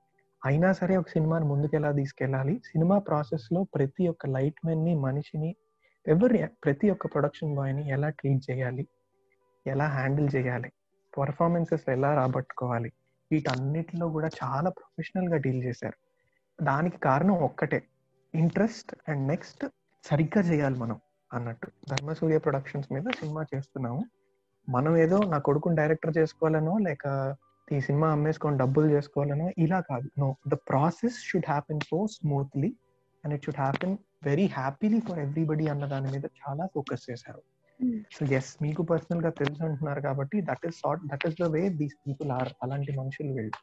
అయినా 0.44 0.73
సరే 0.73 0.97
ఒక 0.97 1.09
సినిమాని 1.09 1.44
ముందుకు 1.44 1.76
ఎలా 1.76 1.92
తీసుకెళ్ళాలి? 1.92 2.62
సినిమా 2.66 2.99
ప్రాసెస్లో 2.99 3.64
ప్రతి 3.64 4.09
ఒక్క 4.09 4.26
లైట్ 4.26 4.66
మెన్ని 4.66 4.94
మనిషిని 4.94 5.56
ఎవరి 6.09 6.47
ప్రతి 6.64 6.90
ఒక్క 6.90 7.06
ప్రొడక్షన్ 7.06 7.54
బాయ్ని 7.54 7.88
ఎలా 7.88 8.09
ట్రీట్ 8.09 8.50
చేయాలి? 8.50 8.88
ఎలా 9.66 9.87
హ్యాండిల్ 9.87 10.28
చేయాలి? 10.37 10.73
పర్ఫార్మెన్సెస్ 11.18 11.90
ఎలా 11.90 12.14
రాబట్టుకోవాలి? 12.14 12.92
వీటన్నిటిలో 13.32 14.09
కూడా 14.09 14.30
చాలా 14.44 14.70
ప్రొఫెషనల్గా 14.70 15.37
డీల్ 15.37 15.64
చేశారు. 15.64 16.11
దానికి 16.64 16.99
కారణం 16.99 17.35
ఒక్కటే. 17.35 17.82
ఇంట్రెస్ట్ 18.35 19.11
అండ్ 19.11 19.28
నెక్స్ట్ 19.28 19.66
సరిగ్గా 20.04 20.44
చేయాలి 20.44 20.78
మనం 20.78 21.00
అన్నట్టు. 21.32 21.68
ధర్మసూర్య 21.90 22.38
ప్రొడక్షన్స్ 22.38 22.92
మీద 22.92 23.04
సినిమా 23.18 23.44
చేస్తున్నాము. 23.54 24.04
మనం 24.68 24.97
ఏదో 24.97 25.18
నా 25.18 25.38
కొడుకుని 25.38 25.76
డైరెక్టర్ 25.76 26.18
చేసుకోవాలనో 26.18 26.78
లేక 26.78 27.37
ఈ 27.74 27.78
సినిమా 27.86 28.06
అమ్మేసుకొని 28.14 28.56
డబ్బులు 28.60 28.86
చేసుకోవాలనో 28.94 29.46
ఇలా 29.64 29.78
కాదు. 29.90 30.06
No 30.22 30.28
the 30.52 30.56
process 30.70 31.18
should 31.28 31.48
happen 31.52 31.82
so 31.90 31.98
smoothly 32.14 32.70
and 33.24 33.34
it 33.36 33.44
should 33.46 33.60
happen 33.64 33.94
very 34.28 34.46
happily 34.58 35.00
for 35.08 35.20
everybody 35.24 35.66
అన్న 35.72 35.84
దాని 35.92 36.08
మీద 36.14 36.26
చాలా 36.40 36.64
ఫోకస్ 36.74 37.04
చేశారు. 37.10 37.42
సో 38.14 38.20
ఎస్ 38.38 38.50
మీకు 38.64 38.82
పర్సనల్గా 38.90 39.30
తెలుసు 39.40 39.62
అంటున్నారు 39.68 40.00
కాబట్టి 40.08 40.36
that 40.48 40.64
is 40.68 40.78
sort 40.82 41.04
that 41.12 41.24
is 41.28 41.36
the 41.42 41.46
way 41.54 41.62
these 41.80 41.96
people 42.06 42.30
are 42.38 42.50
అలాంటి 42.64 42.92
మనుషులు 43.00 43.32
వీళ్ళు. 43.38 43.54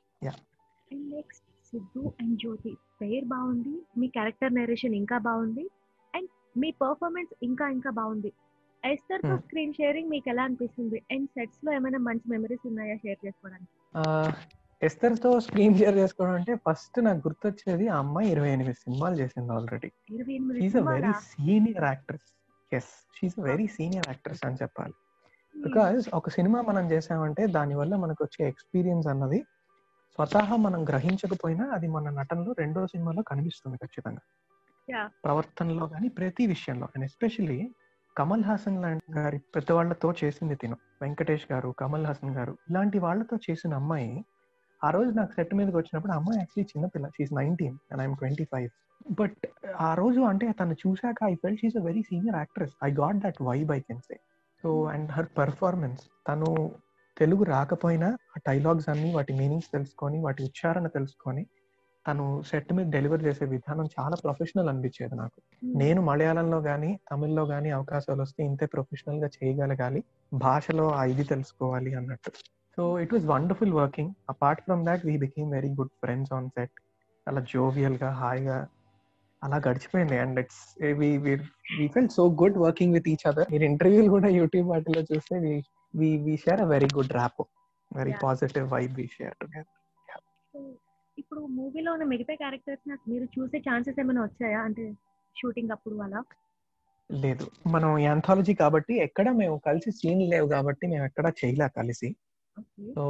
And 0.91 1.05
next 1.15 1.43
Siddhu 1.73 2.03
and 2.21 2.35
Jyothi 2.43 2.73
పేరు 3.01 3.27
బాగుంది 3.35 3.75
మీ 3.99 4.07
క్యారెక్టర్ 4.17 4.53
నరేషన్ 4.61 4.95
ఇంకా 5.01 5.17
బాగుంది 5.29 5.65
అండ్ 6.13 6.29
మీ 6.63 6.69
పర్ఫార్మెన్స్ 6.83 7.33
ఇంకా 7.49 7.65
ఇంకా 7.77 7.91
బాగుంది. 7.99 8.31
ఎస్తర్తో 8.83 9.27
Hmm. 9.27 9.41
స్క్రీన్ 9.41 9.73
షేరింగ్ 9.73 10.09
మీకు 10.09 10.29
ఎలా 10.29 10.43
అనిపిస్తుంది? 10.43 11.03
అండ్ 11.11 11.27
సెట్స్లో 11.27 11.73
ఏమైనా 11.73 11.97
మంచి 11.97 12.25
మెమరీస్ 12.29 12.67
ఉన్నాయా 12.67 12.95
షేర్ 12.95 13.19
చేసుకోవడానికి? 13.25 13.73
ఎస్తర్తో 14.81 15.39
స్క్రీన్ 15.39 15.75
షేర్ 15.77 15.97
చేసుకోవడం 15.97 16.33
అంటే 16.33 16.55
ఫస్ట్ 16.55 17.03
నాకు 17.03 17.21
గుర్తొచ్చేది 17.27 17.87
ఆ 17.87 17.97
అమ్మాయి 17.97 18.27
ఇరవై 18.29 18.49
ఎనిమిది 18.49 18.77
సినిమాలు 18.77 19.15
చేసింది 19.15 19.53
already 19.53 19.89
she's 20.59 20.75
a 20.75 20.83
very? 20.89 21.13
Senior 21.31 21.83
actress 21.83 22.29
yes 22.71 22.91
she's 23.17 23.39
a 23.39 23.43
very 23.43 23.67
senior 23.67 24.07
actress 24.07 24.45
అని 24.45 24.55
చెప్పాలి. 24.55 24.95
బికాస్ 25.55 26.09
ఒక 26.13 26.29
సినిమా 26.29 26.61
మనం 26.61 26.91
చేసామంటే 26.91 27.45
దానివల్ల 27.47 27.95
మనకు 27.95 28.23
వచ్చే 28.23 28.47
ఎక్స్పీరియన్స్ 28.47 29.07
అన్నది 29.07 29.39
స్వతహా 30.19 30.55
మనం 30.55 30.83
గ్రహించకపోయినా 30.83 31.69
అది 31.69 31.87
మన 31.87 32.09
నటనలో 32.09 32.51
రెండో 32.53 32.87
సినిమాలో 32.87 33.21
కనిపిస్తుంది 33.21 33.77
ఖచ్చితంగా. 33.77 34.23
Yeah. 34.87 35.07
ప్రవర్తనలో 35.23 35.87
కానీ 35.87 36.09
ప్రతి 36.09 36.47
విషయంలో 36.47 36.85
అండ్ 36.95 37.05
ఎస్పెషల్లీ 37.05 37.57
కమల్ 38.17 38.43
హాసన్ 38.43 38.79
లాంటి 38.83 39.11
గారి 39.17 39.39
పెద్దవాళ్ళతో 39.55 40.07
చేసింది 40.21 40.55
తిను. 40.55 40.75
వెంకటేష్ 41.01 41.45
గారు 41.51 41.69
కమల్ 41.81 42.05
హాసన్ 42.05 42.33
గారు 42.37 42.53
ఇలాంటి 42.69 42.97
వాళ్ళతో 42.99 43.35
చేసిన 43.45 43.73
అమ్మాయి 43.73 44.09
ఆ 44.81 44.89
రోజు 44.91 45.11
నాకు 45.11 45.31
సెట్ 45.33 45.53
మీదకి 45.55 45.77
వచ్చినప్పుడు 45.77 46.13
అమ్మాయి 46.13 46.39
యాక్చువల్లీ 46.39 46.67
చిన్నపిల్ల 46.71 47.07
she's 47.15 47.33
nineteen 47.37 47.77
and 47.91 48.01
I'm 48.01 48.17
twenty 48.21 48.45
five 48.51 48.69
but 49.19 49.37
ఆ 49.79 49.89
రోజు 49.93 50.21
అంటే 50.29 50.45
తను 50.59 50.75
చూశాక 50.83 51.19
I 51.23 51.35
felt 51.35 51.57
she's 51.61 51.77
a 51.77 51.83
very 51.83 52.03
senior 52.09 52.37
actress 52.37 52.73
I 52.83 52.91
got 52.93 53.19
that 53.25 53.39
vibe 53.41 53.71
I 53.71 53.79
can 53.87 54.03
say 54.07 54.17
so 54.63 54.71
and 54.93 55.09
her 55.11 55.29
performance 55.37 56.01
తను 56.27 56.49
తెలుగు 57.17 57.43
రాకపోయినా 57.51 58.09
ఆ 58.33 58.39
డైలాగ్స్ 58.47 58.89
అన్ని 58.89 59.09
వాటి 59.13 59.33
మీనింగ్స్ 59.33 59.69
తెలుసుకొని 59.71 60.17
వాటి 60.19 60.41
ఉచ్చారణ 60.43 60.87
తెలుసుకొని 60.97 61.43
తను 62.07 62.43
సెట్ 62.49 62.73
మీద 62.73 62.85
డెలివర్ 62.91 63.23
చేసే 63.23 63.45
విధానం 63.45 63.85
చాలా 63.99 64.15
ప్రొఫెషనల్ 64.15 64.69
అనిపించేది 64.69 65.15
నాకు. 65.15 65.41
Hmm. 65.65 65.77
నేను 65.77 66.01
మలయాళంలో 66.01 66.61
కానీ 66.61 66.99
తమిళ్ళో 67.11 67.45
కానీ 67.45 67.69
అవకాశాలు 67.69 68.21
వస్తే 68.21 68.43
ఇంతే 68.43 68.65
ప్రొఫెషనల్గా 68.65 69.29
చేయగలగాలి. 69.37 70.03
భాషలో 70.33 70.91
ఆ 70.91 71.03
ఇది 71.03 71.23
తెలుసుకోవాలి 71.23 71.93
అన్నట్టు. 71.93 72.31
So 72.77 72.99
it 72.99 73.13
was 73.13 73.25
wonderful 73.25 73.73
working 73.73 74.13
apart 74.29 74.61
from 74.61 74.85
that 74.85 75.05
we 75.05 75.17
became 75.17 75.51
very 75.51 75.69
good 75.69 75.93
friends 76.03 76.33
on 76.33 76.49
set 76.49 76.71
అలా 77.27 77.41
జోవియల్గా 77.53 78.09
హాయిగా 78.11 78.67
అలా 79.43 79.57
గడిచిపోయింది. 79.67 80.17
And 80.19 80.39
it's 80.39 80.83
we 80.93 81.87
felt 81.87 82.09
so 82.09 82.29
good 82.43 82.57
working 82.57 82.93
with 82.93 83.09
each 83.09 83.27
other 83.27 83.47
మీరు 83.51 83.63
ఇంటర్వ్యూలు 83.63 84.09
కూడా 84.09 84.27
యూట్యూబ్ 84.27 84.69
వాటిలో 84.69 85.01
చూస్తే 85.01 85.63
we 85.95 86.37
share 86.37 86.61
a 86.61 86.65
very 86.65 86.87
good 86.95 87.13
rapport 87.13 87.43
very. 87.91 88.13
Positive 88.23 88.67
vibe 88.73 88.95
we 88.95 89.09
share 89.17 89.35
together 89.41 89.73
ఇప్పుడు 91.17 91.41
మూవీలో 91.57 91.89
ఉన్న 91.93 92.03
మిగతా 92.03 92.33
క్యారెక్టర్స్ 92.33 92.89
నాకు 92.89 93.03
మీరు 93.09 93.25
చూసే 93.35 93.57
ఛాన్సెస్ 93.59 93.99
ఏమైనా 93.99 94.21
వచ్చాయా? 94.21 94.59
అంటే 94.61 94.83
షూటింగ్ 95.35 95.71
అప్పుడు 95.71 95.95
అలా? 95.97 96.19
లేదు. 97.09 97.45
మనం 97.67 97.91
యాంథాలజీ 97.99 98.53
కాబట్టి 98.53 98.93
ఎక్కడ 98.97 99.27
మేము 99.41 99.57
కలిసి 99.67 99.91
సీన్ 99.91 100.23
లేవు 100.29 100.47
కాబట్టి 100.47 100.87
మేము 100.87 101.05
ఎక్కడ 101.05 101.27
చేయలే 101.39 101.67
కలిసి. 101.75 102.09
సో 102.95 103.03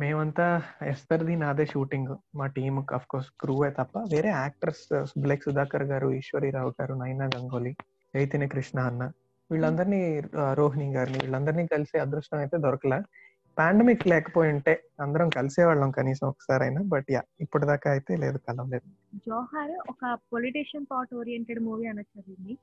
మేమంతా 0.00 0.46
ఎస్తర్ది 0.82 1.36
నాదే 1.36 1.66
షూటింగ్ 1.66 2.12
మా 2.34 2.46
టీమ్ 2.46 2.78
అఫ్ 2.92 3.06
కోర్స్ 3.06 3.30
క్రూవే 3.40 3.70
తప్ప 3.70 3.98
వేరే 4.12 4.28
యాక్టర్స్ 4.36 4.84
సుబ్లెక్ 5.10 5.44
సుధాకర్ 5.44 5.84
గారు 5.84 6.08
ఈశ్వరీరావు 6.12 6.72
గారు 6.80 6.94
నైనా 6.94 7.26
గంగోలీ 7.26 7.72
చైతన్య 8.14 8.48
కృష్ణ 8.48 8.80
అన్న 8.80 9.04
వీళ్ళందరినీ 9.50 10.00
రోహిణి 10.52 10.86
గారిని 10.94 11.18
వీళ్ళందరినీ 11.18 11.66
కలిసే 11.66 11.98
అదృష్టం 11.98 12.38
అయితే 12.38 12.56
దొరకలే. 12.56 12.98
పాండమిక్ 13.58 14.04
లేకపోయి 14.08 14.48
ఉంటే 14.52 14.72
అందరం 15.00 15.28
కలిసేవాళ్ళం 15.30 15.90
కనీసం 15.90 16.28
ఒకసారైనా 16.28 16.80
బట్ 16.84 17.08
యా 17.10 17.22
ఇప్పటిదాకా 17.40 17.90
అయితే 17.90 18.16
లేదు 18.16 18.38
కలం 18.38 18.66
లేదు. 18.70 18.86
జోహార్ 19.26 19.72
ఒక 19.92 20.18
పొలిటీషియన్ 20.32 20.86
థాట్ 20.92 21.14
ఓరియంటెడ్ 21.14 21.60
మూవీ 21.60 21.86
అనొచ్చు 21.86 22.56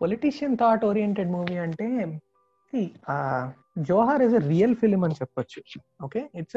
పొలిటీషియన్ 0.00 0.56
థాట్ 0.56 0.84
ఓరియంటెడ్ 0.84 1.30
మూవీ 1.30 1.56
అంటే 1.56 1.88
Johaar 3.90 4.22
is 4.22 4.34
a 4.34 4.42
real 4.48 4.74
film 4.74 5.04
అని 5.04 5.14
చెప్పొచ్చు. 5.14 5.60
Okay? 6.04 6.22
It's 6.34 6.56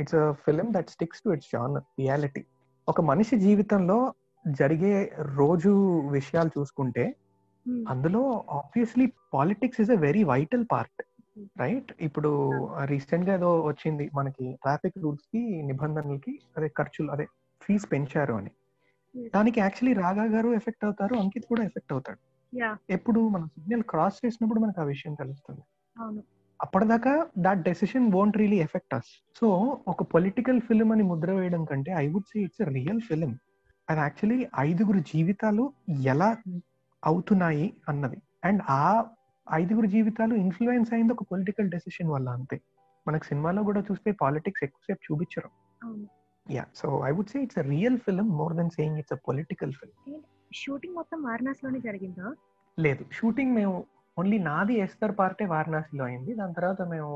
it's 0.00 0.14
a 0.14 0.32
film 0.46 0.68
that 0.70 0.90
sticks 0.90 1.22
to 1.22 1.30
its 1.30 1.50
own 1.54 1.76
reality. 2.00 2.42
ఒక 2.88 3.00
మనిషి 3.00 3.36
జీవితంలో 3.46 3.98
జరిగే 4.44 4.94
రోజు 5.40 5.72
విషయాలు 6.18 6.52
చూసుకుంటే 6.58 7.06
Hmm. 7.66 7.80
అందులో 7.92 8.20
obviously 8.50 9.06
politics 9.34 9.80
is 9.80 9.90
a 9.90 9.96
very 10.04 10.22
vital 10.24 10.62
part. 10.72 11.00
Right. 11.58 11.92
ఇప్పుడు 12.00 12.30
రీసెంట్గా 12.84 13.34
ఏదో 13.34 13.60
వచ్చింది 13.60 14.10
మనకి 14.14 14.52
ట్రాఫిక్ 14.62 14.98
రూల్స్కి 14.98 15.62
నిబంధనలకి 15.62 16.40
అదే 16.56 16.68
ఖర్చులు 16.68 17.10
అదే 17.10 17.26
ఫీజు 17.62 17.86
పెంచారు 17.86 18.34
అని. 18.34 18.50
దానికి 19.34 19.60
యాక్చువల్లీ 19.60 20.00
రాగా 20.00 20.24
గారు 20.24 20.48
ఎఫెక్ట్ 20.54 20.84
అవుతారు 20.84 21.14
అంకిత్ 21.14 21.46
కూడా 21.46 21.62
ఎఫెక్ట్ 21.64 21.92
అవుతాడు. 21.92 22.18
ఎప్పుడు 22.90 23.28
మన 23.28 23.46
సిగ్నల్ 23.46 23.82
క్రాస్ 23.82 24.26
చేసినప్పుడు 24.26 24.60
మనకు 24.60 24.80
ఆ 24.80 24.84
విషయం 24.84 25.14
తెలుస్తుంది. 25.14 25.62
అప్పటిదాకా 26.62 27.26
that 27.38 27.62
decision 27.62 28.12
won't 28.12 28.36
really 28.36 28.56
affect 28.56 28.94
us 28.94 29.10
so 29.40 29.48
ఒక 29.88 30.02
పొలిటికల్ 30.02 30.60
ఫిలిం 30.60 30.92
అని 30.92 31.02
ముద్ర 31.02 31.32
వేయడం 31.32 31.64
కంటే 31.64 31.90
I 31.92 32.08
would 32.08 32.24
say 32.24 32.40
it's 32.40 32.62
real 32.68 33.00
film 33.00 33.38
అది 33.88 34.00
యాక్చువల్లీ 34.00 34.46
ఐదుగురు 34.58 34.98
జీవితాలు 34.98 35.72
ఎలా 36.04 36.36
అవుతున్నాయి 37.04 37.74
అన్నది. 37.88 38.18
అండ్ 38.44 38.62
ఆ 38.70 39.04
ఐదుగురు 39.56 39.88
జీవితాలు 39.94 40.34
ఇన్ఫ్లుయెన్స్ 40.44 40.90
అయింది 40.94 41.12
ఒక 41.12 41.24
పొలిటికల్ 41.32 41.68
డెసిషన్ 41.74 42.10
వల్ల 42.14 42.28
అంతే. 42.38 42.56
మనకు 43.06 43.24
సినిమాలో 43.24 43.60
కూడా 43.68 43.80
చూస్తే 43.88 44.10
పాలిటిక్స్ 44.22 44.64
ఎక్కువసేపు 44.66 45.02
చూపించరు. 45.06 45.50
Yeah 46.46 46.64
so 46.74 46.88
I 47.08 47.10
would 47.16 47.30
say 47.32 47.38
it's 47.46 47.60
real 47.72 47.98
film 48.06 48.28
more 48.40 48.54
than 48.58 48.72
saying 48.76 48.98
it's 49.02 49.14
a 49.16 49.20
political 49.28 49.72
film 49.80 50.20
shooting 50.60 50.94
మొత్తం 50.94 51.18
వారణాసిలోనే 51.22 51.80
జరిగిందా? 51.86 52.28
లేదు 52.78 53.02
షూటింగ్ 53.18 53.54
మేము 53.54 53.74
ఓన్లీ 54.16 54.38
నాది 54.48 54.74
ఎస్తర్ 54.84 55.14
పార్టే 55.18 55.46
వారణాసిలో 55.56 56.04
అయింది. 56.04 56.32
దాని 56.34 56.54
తర్వాత 56.54 56.82
మేము 56.94 57.12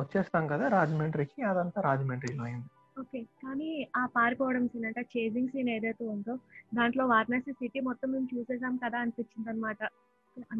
వచ్చేస్తాం 0.00 0.44
కదా 0.52 0.66
రాజమండ్రికి 0.68 1.38
అదంతా 1.42 1.80
రాజమండ్రిలో 1.80 2.42
అయింది. 2.44 2.68
ఓకే 3.00 3.18
కానీ 3.42 3.68
ఆ 3.96 4.02
పారిపోవడం 4.14 4.64
సీన్ 4.70 4.86
అంటే 4.86 5.02
చేజింగ్ 5.14 5.48
సీన్ 5.48 5.68
ఏదైతే 5.74 6.04
ఉందో 6.14 6.34
దాంట్లో 6.74 7.04
వారణాసి 7.06 7.52
సిటీ 7.52 7.80
మొత్తం 7.80 8.08
మేము 8.12 8.28
చూసేసాం 8.34 8.76
కదా 8.84 8.98
అనిపించింది 8.98 9.50
అనమాట 9.50 9.80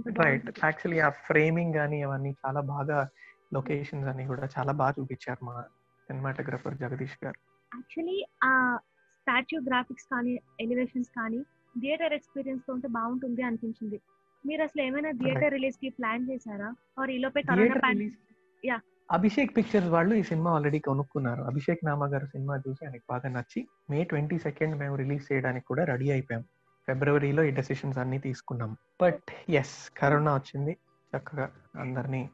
రైట్. 0.07 0.51
యాక్చువల్లీ 0.65 1.01
ఆ 1.01 1.09
ఫ్రేమింగ్ 1.09 1.75
కానీ 1.75 2.03
అవన్నీ 2.03 2.35
చాలా 2.47 2.61
బాగా 2.61 3.09
లొకేషన్స్ 3.55 4.09
అన్ని 4.09 4.27
కూడా 4.27 4.49
చాలా 4.59 4.73
బాగా 4.73 4.95
చూపించారు 5.01 5.45
మా 5.45 5.63
సినిమాటోగ్రఫర్ 6.09 6.75
జగదీష్ 6.75 7.25
గారు. 7.25 7.39
యాక్చువల్లీ 7.75 8.27
ఆ 8.45 8.79
స్టాచ్యూ 9.21 9.61
గ్రాఫిక్స్ 9.61 10.05
కానీ 10.05 10.41
ఎలివేషన్స్ 10.61 11.09
కానీ 11.09 11.39
థియేటర్ 11.81 12.13
ఎక్స్పీరియన్స్తో 12.13 12.73
ఉంటే 12.73 12.89
బాగుంటుంది 12.89 13.43
అనిపించింది. 13.43 14.01
మీరు 14.47 14.63
అసలు 14.63 14.83
ఏమైనా 14.83 15.11
థియేటర్ 15.11 15.53
రిలీజ్కి 15.53 15.89
ప్లాన్ 15.89 16.31
చేశారా? 16.31 16.75
ఆర్ 16.99 17.11
ఈలోపే 17.11 17.43
కరోనా 17.43 18.09
Yeah. 18.65 18.81
అభిషేక్ 19.13 19.57
పిక్చర్స్ 19.57 19.89
వాళ్ళు 19.89 20.15
ఈ 20.15 20.23
సినిమా 20.23 20.51
ఆల్రెడీ 20.51 20.79
కొనుక్కున్నారు. 20.79 21.43
అభిషేక్ 21.43 21.85
నామా 21.85 22.07
గారు 22.07 22.27
సినిమా 22.27 22.57
చూసి 22.57 22.87
ఆయనకి 22.87 23.03
బాగా 23.09 23.29
నచ్చి 23.29 23.69
మే 23.91 24.05
ట్వంటీ 24.05 24.39
సెకండ్ 24.39 24.77
మేము 24.77 24.97
రిలీజ్ 24.97 25.33
చేయడానికి 25.33 25.67
కూడా 25.67 25.85
రెడీ 25.85 26.11
అయిపోయాం. 26.11 26.45
ఫిబ్రవరిలో 26.89 27.43
ఈ 27.43 27.51
డెసిషన్స్ 27.51 27.99
అన్ని 27.99 28.19
తీసుకున్నాం. 28.19 28.77
బట్ 29.03 29.31
ఎస్ 29.51 29.77
కరోనా 30.01 30.35
వచ్చింది. 30.35 30.77
చక్కగా 31.17 31.49
అందరినీ 31.81 32.31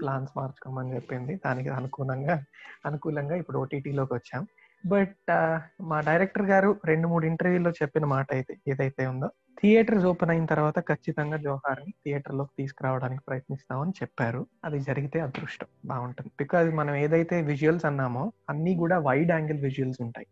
ప్లాన్స్ 0.00 0.32
మార్చుకోమని 0.36 0.94
చెప్పింది. 0.94 1.34
దానికి 1.46 1.68
అనుకూలంగా 1.68 2.44
అనుకూలంగా 2.86 3.36
ఇప్పుడు 3.36 3.58
ఓటీటీలోకి 3.58 4.14
వచ్చాం. 4.14 4.46
బట్ 4.84 5.16
uh, 5.30 5.58
మా 5.80 6.00
డైరెక్టర్ 6.00 6.46
గారు 6.46 6.80
రెండు 6.84 7.06
మూడు 7.08 7.26
ఇంటర్వ్యూలో 7.26 7.70
చెప్పిన 7.70 8.04
మాట 8.04 8.26
అయితే 8.32 8.58
ఏదైతే 8.68 9.06
ఉందో 9.06 9.28
థియేటర్స్ 9.62 10.04
ఓపెన్ 10.04 10.30
అయిన 10.30 10.44
తర్వాత 10.44 10.78
ఖచ్చితంగా 10.80 11.36
జోహార్ని 11.36 11.92
థియేటర్లోకి 12.04 12.52
తీసుకురావడానికి 12.58 13.22
ప్రయత్నిస్తామని 13.28 13.90
చెప్పారు. 13.90 14.46
అది 14.64 14.80
జరిగితే 14.80 15.20
అదృష్టం. 15.20 15.68
బాగుంటుంది. 15.84 16.30
బికాజ్ 16.38 16.74
మనం 16.74 16.94
ఏదైతే 16.94 17.42
విజువల్స్ 17.42 17.84
అన్నామో 17.84 18.32
అన్ని 18.50 18.74
కూడా 18.76 18.98
వైడ్ 18.98 19.30
యాంగిల్ 19.30 19.60
విజువల్స్ 19.60 20.00
ఉంటాయి. 20.00 20.28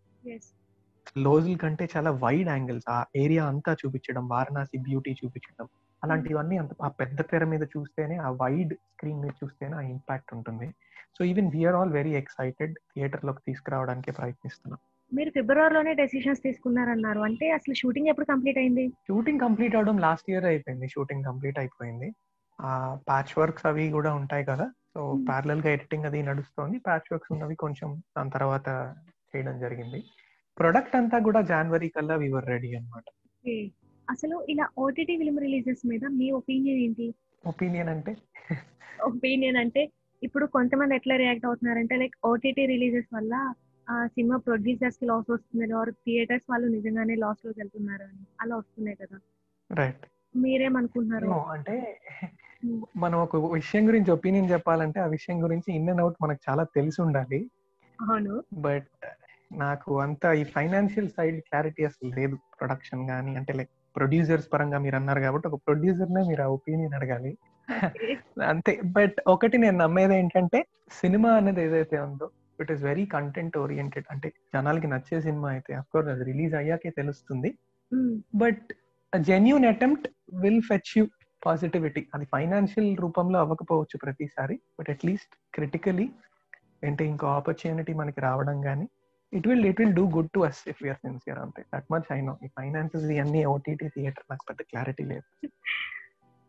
లోజుల 1.19 1.57
కంటే 1.57 1.89
చాలా 1.97 2.11
వైడ్ 2.11 2.49
యాంగిల్స్ 2.49 2.91
ఆ 2.91 3.05
ఏరియా 3.17 3.47
అంతా 3.47 3.73
చూపించడం 3.73 4.29
వారణాసి 4.29 4.79
బ్యూటీ 4.79 5.11
చూపించడం 5.11 5.69
అలాంటివన్నీ 6.05 6.57
అంత 6.57 6.71
ఆ 6.83 6.89
పెద్ద 6.89 7.21
తెర 7.21 7.45
మీద 7.45 7.63
చూస్తేనే 7.63 8.17
ఆ 8.17 8.31
వైడ్ 8.31 8.75
స్క్రీన్ 8.75 9.21
మీద 9.21 9.31
చూస్తేనే 9.45 9.77
ఆ 9.77 9.81
ఇంపాక్ట్ 9.81 10.35
ఉంటుంది. 10.35 10.75
So 11.19 11.25
even 11.25 11.51
we're 11.53 11.75
all 11.75 11.93
very 11.93 12.11
excited 12.11 12.75
థియేటర్లోకి 12.75 13.39
తీసుకురావడానికి 13.47 14.13
ప్రయత్నిస్తున్నాం. 14.13 14.79
మీరు 15.15 15.31
ఫిబ్రవరిలోనే 15.31 15.95
డెసిషన్స్ 15.95 16.43
తీసుకున్నారన్నారు. 16.43 17.21
అంటే 17.21 17.51
అసలు 17.51 17.75
షూటింగ్ 17.75 18.07
ఎప్పుడు 18.07 18.27
కంప్లీట్ 18.27 18.59
అయింది? 18.59 18.89
షూటింగ్ 18.89 19.41
కంప్లీట్ 19.41 19.77
అవడం 19.77 19.99
లాస్ట్ 19.99 20.31
ఇయర్ 20.31 20.45
అయిపోయింది. 20.45 20.89
షూటింగ్ 20.89 21.25
కంప్లీట్ 21.25 21.59
అయిపోయింది. 21.59 22.15
ఆ 22.61 22.99
ప్యాచ్ 23.09 23.39
వర్క్స్ 23.39 23.67
అవి 23.67 23.91
కూడా 23.91 24.15
ఉంటాయి 24.15 24.45
కదా. 24.45 24.71
సో. 24.95 25.19
ప్యారలల్గా 25.29 25.71
ఎడిటింగ్ 25.71 26.05
అది 26.05 26.23
నడుస్తుంది. 26.23 26.79
ప్యాచ్ 26.79 27.13
వర్క్స్ 27.13 27.33
ఉన్నవి 27.33 27.55
కొంచెం 27.55 28.03
దాని 28.19 28.31
తర్వాత 28.31 28.95
చేయడం 29.37 29.59
జరిగింది. 29.59 30.05
ప్రొడక్ట్ 30.59 30.97
అంతా 30.97 31.19
కూడా 31.19 31.41
జనవరి 31.41 31.89
కల్లా 31.89 32.15
వివర్ 32.15 32.47
రెడీ 32.47 32.75
అన్నమాట. 32.75 33.05
Okay. 33.45 33.71
అసలు 34.11 34.47
ఇలా 34.49 34.69
ఓటీటీ 34.79 35.17
ఫిల్మ్ 35.17 35.41
రిలీజెస్ 35.41 35.89
మీద 35.89 36.01
మీ 36.05 36.31
ఒపీనియన్ 36.31 36.81
ఏంటి? 36.81 37.15
ఒపీనియన్ 37.47 37.89
అంటే? 37.89 38.17
ఒపీనియన్ 39.05 39.57
అంటే 39.57 39.91
ఇప్పుడు 40.23 40.47
కొంతమంది 40.47 40.95
ఎట్లా 40.95 41.17
రియాక్ట్ 41.17 41.47
అవుతున్నారంటే 41.47 41.97
లైక్ 41.97 42.15
ఓటీటీ 42.25 42.67
రిలీజెస్ 42.67 43.15
వల్ల 43.15 43.55
ఆ 43.91 44.07
సినిమా 44.07 44.37
ప్రొడ్యూసర్స్కి 44.37 45.07
లాస్ 45.07 45.31
వస్తుంది 45.31 45.73
ఆర్ 45.73 45.91
థియేటర్స్ 45.91 46.51
వాళ్ళు 46.51 46.69
నిజంగానే 46.69 47.15
లాస్లోకి 47.15 47.61
వెళ్తున్నారు 47.61 48.03
అని 48.03 48.27
అలా 48.41 48.57
వస్తున్నాయి 48.57 48.97
కదా. 48.97 49.21
రైట్ 49.73 50.07
మీరేమనుకుంటున్నారు? 50.37 51.27
అంటే 51.27 51.99
Hmm. 52.65 52.85
మనం 52.97 53.19
ఒక 53.19 53.53
విషయం 53.53 53.89
గురించి 53.89 54.11
ఒపీనియన్ 54.11 54.51
చెప్పాలంటే 54.51 55.01
ఆ 55.01 55.07
విషయం 55.07 55.45
గురించి 55.45 55.75
ఇన్ 55.75 55.91
అండ్ 55.91 56.01
అవుట్ 56.01 56.17
మనకు 56.23 56.51
చాలా 56.51 56.65
తెలిసి 56.65 57.03
ఉండాలి. 57.03 57.51
అవును. 58.01 58.43
బట్ 58.53 59.07
నాకు 59.50 59.91
అంత 60.03 60.25
ఈ 60.38 60.45
ఫైనాన్షియల్ 60.55 61.11
సైడ్ 61.17 61.38
క్లారిటీ 61.47 61.83
అసలు 61.88 62.09
లేదు 62.19 62.37
ప్రొడక్షన్ 62.55 63.03
కానీ 63.11 63.33
అంటే 63.38 63.53
లైక్ 63.53 63.73
ప్రొడ్యూసర్స్ 63.97 64.49
పరంగా 64.53 64.79
మీరు 64.85 64.97
అన్నారు 64.99 65.21
కాబట్టి 65.25 65.47
ఒక 65.50 65.59
ప్రొడ్యూసర్ 65.67 66.11
నే 66.17 66.23
మీరు 66.29 66.43
ఆ 66.43 66.50
ఒపీనియన్ 66.57 66.97
అడగాలి. 66.99 67.33
అంతే 68.50 68.73
బట్ 68.97 69.17
ఒకటి 69.33 69.57
నేను 69.62 69.76
నమ్మేది 69.83 70.15
ఏంటంటే 70.19 70.59
సినిమా 70.99 71.31
అనేది 71.38 71.61
ఏదైతే 71.65 71.97
ఉందో 72.07 72.26
it 72.59 72.71
is 72.75 72.83
very 72.83 73.05
content 73.15 73.57
oriented 73.62 74.07
అంటే 74.12 74.29
జనాలకి 74.55 74.88
నచ్చే 74.93 75.19
సినిమా 75.25 75.49
అయితే 75.55 75.73
అఫ్కోర్స్ 75.81 76.11
అది 76.12 76.25
రిలీజ్ 76.29 76.55
అయ్యాకే 76.61 76.91
తెలుస్తుంది. 76.99 77.50
ఉమ్, 77.93 78.12
but 78.43 78.67
genuine 79.12 79.67
attempt 79.73 80.07
will 80.43 80.62
fetch 80.69 80.93
you 80.97 81.05
positivity 81.43 82.03
అది 82.15 82.26
ఫైనాన్షియల్ 82.33 82.91
రూపంలో 83.03 83.38
అవ్వకపోవచ్చు 83.43 83.97
ప్రతిసారి 84.05 84.57
బట్ 84.79 84.91
అట్లీస్ట్ 84.95 85.35
క్రిటికలీ 85.55 86.07
అంటే 86.83 87.03
ఇంకో 87.11 87.26
ఆపర్చునిటీ 87.37 87.93
మనకి 88.00 88.21
రావడం 88.21 88.57
కానీ 88.62 88.87
it 89.37 89.47
will 89.49 89.64
it 89.66 89.81
will 89.81 89.95
do 89.95 90.05
good 90.11 90.31
to 90.35 90.40
us 90.40 90.69
if 90.69 90.83
you're 90.83 90.97
sincere 90.97 91.38
అంతే 91.38 91.64
దట్ 91.75 91.85
మచ్ 91.93 92.09
ఐ 92.12 92.21
నో 92.21 92.38
ఈ 92.45 92.49
ఫైనాన్సెస్ 92.49 93.05
ఇవన్నీ 93.05 93.45
ఓటీటీ 93.45 93.88
థియేటర్ 93.88 94.25
నాకు 94.31 94.45
పెద్ద 94.49 94.62
క్లారిటీ 94.62 95.05
లేదు. 95.05 95.26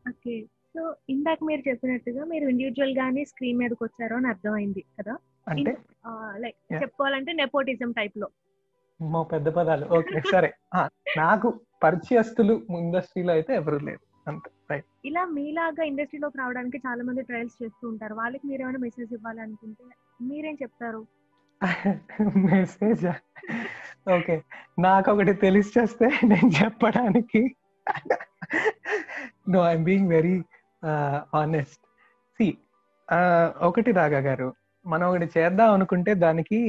ఓకే 0.09 0.35
సో 0.73 0.95
ఇందాక 1.09 1.37
మీరు 1.43 1.69
చెప్పినట్టుగా 1.69 2.23
మీరు 2.25 2.45
ఇండివిజువల్ 2.49 2.97
గానే 2.97 3.25
స్క్రీన్ 3.25 3.57
మీదకి 3.57 3.83
వచ్చారో 3.83 4.15
అని 4.15 4.27
అర్థమైంది 4.27 4.85
కదా? 4.99 5.15
అంటే? 5.47 5.77
లైక్. 6.35 6.57
చెప్పుకోవాలంటే 6.73 7.31
నెపోటిజం 7.31 7.91
టైప్లో. 7.91 8.27
మా 8.99 9.23
పెద్ద 9.23 9.47
పదాలు. 9.47 9.85
ఓకే 9.97 10.21
సరే. 10.31 10.49
నాకు 11.17 11.47
పరిచయస్తులు 11.83 12.53
ఇండస్ట్రీలో 12.69 13.31
అయితే 13.33 13.53
ఎవరు 13.53 13.77
లేదు 13.85 14.03
అంతే. 14.27 14.49
రైట్ 14.71 14.85
ఇలా 15.05 15.25
మీలాగా 15.25 15.83
ఇండస్ట్రీలోకి 15.83 16.37
రావడానికి 16.37 16.77
చాలా 16.77 17.03
మంది 17.03 17.21
ట్రయల్స్ 17.21 17.63
చేస్తూ 17.63 17.87
ఉంటారు. 17.89 18.13
వాళ్ళకి 18.15 18.47
మీరు 18.47 18.61
ఏమైనా 18.61 18.79
మెసేజ్ 18.79 19.13
ఇవ్వాలనుకుంటే 19.13 19.83
మీరేం 20.21 20.55
చెప్తారు? 20.55 21.01
మెసేజ్ 22.35 23.05
ఓకే 24.09 24.35
నాకు 24.79 25.11
ఒకటి 25.11 25.33
తెలిసి 25.33 25.79
చేస్తే 25.79 26.05
నేను 26.31 26.49
చెప్పడానికి. 26.63 27.41
No 29.49 29.59
I'm 29.69 29.83
being 29.83 30.09
very 30.09 30.35
honest 31.33 31.81
see 32.39 32.47
ఒకటి 33.61 33.91
రాగా 33.91 34.19
గారు 34.19 34.53
మనం 34.85 35.05
ఒకటి 35.07 35.27
చేద్దాం 35.37 35.73
అనుకుంటే 35.73 36.13
దానికి 36.13 36.59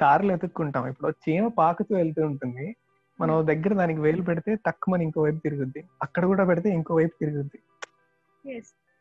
దారులు 0.00 0.32
ఎతుక్కుంటాం. 0.32 0.86
ఇప్పుడు 0.86 1.10
చీమ 1.24 1.48
పాకుతూ 1.48 1.96
వెళ్తూ 1.96 2.26
ఉంటుంది. 2.26 2.76
మనం 3.20 3.34
ఓ 3.34 3.42
దగ్గర 3.42 3.72
దానికి 3.74 4.00
వేలు 4.00 4.22
పెడితే 4.22 4.56
తక్కువ 4.66 5.02
ఇంకో 5.02 5.22
వైపు 5.22 5.36
తిరుగుద్ది. 5.36 5.80
అక్కడ 6.02 6.24
కూడా 6.24 6.44
పెడితే 6.44 6.68
ఇంకో 6.70 6.94
వైపు 6.94 7.14
తిరుగుద్ది. 7.20 7.58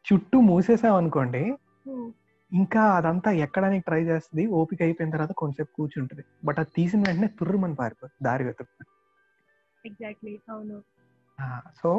చుట్టూ 0.06 0.41
మూసేసాం 0.41 0.95
అనుకోండి. 0.95 1.43
ఇంకా 2.52 2.84
అదంతా 2.92 3.30
ఎక్కడానికి 3.46 3.84
ట్రై 3.86 4.02
చేస్తుంది 4.04 4.44
ఓపిక 4.52 4.82
అయిపోయిన 4.82 5.12
తర్వాత 5.12 5.34
కొంచెం 5.42 5.66
కూర్చుంటది. 5.76 6.24
బట్ 6.46 6.60
అది 6.60 6.72
తీసిన 6.76 7.02
వెంటనే 7.08 7.30
తుర్రుమని 7.40 7.76
పారిపోతుంది 7.76 8.24
దారి 8.24 8.44
వెతుకు 8.44 8.86
ఎగ్జాక్ట్లీ 9.84 10.34
అవును. 10.50 10.78
సో 11.82 11.92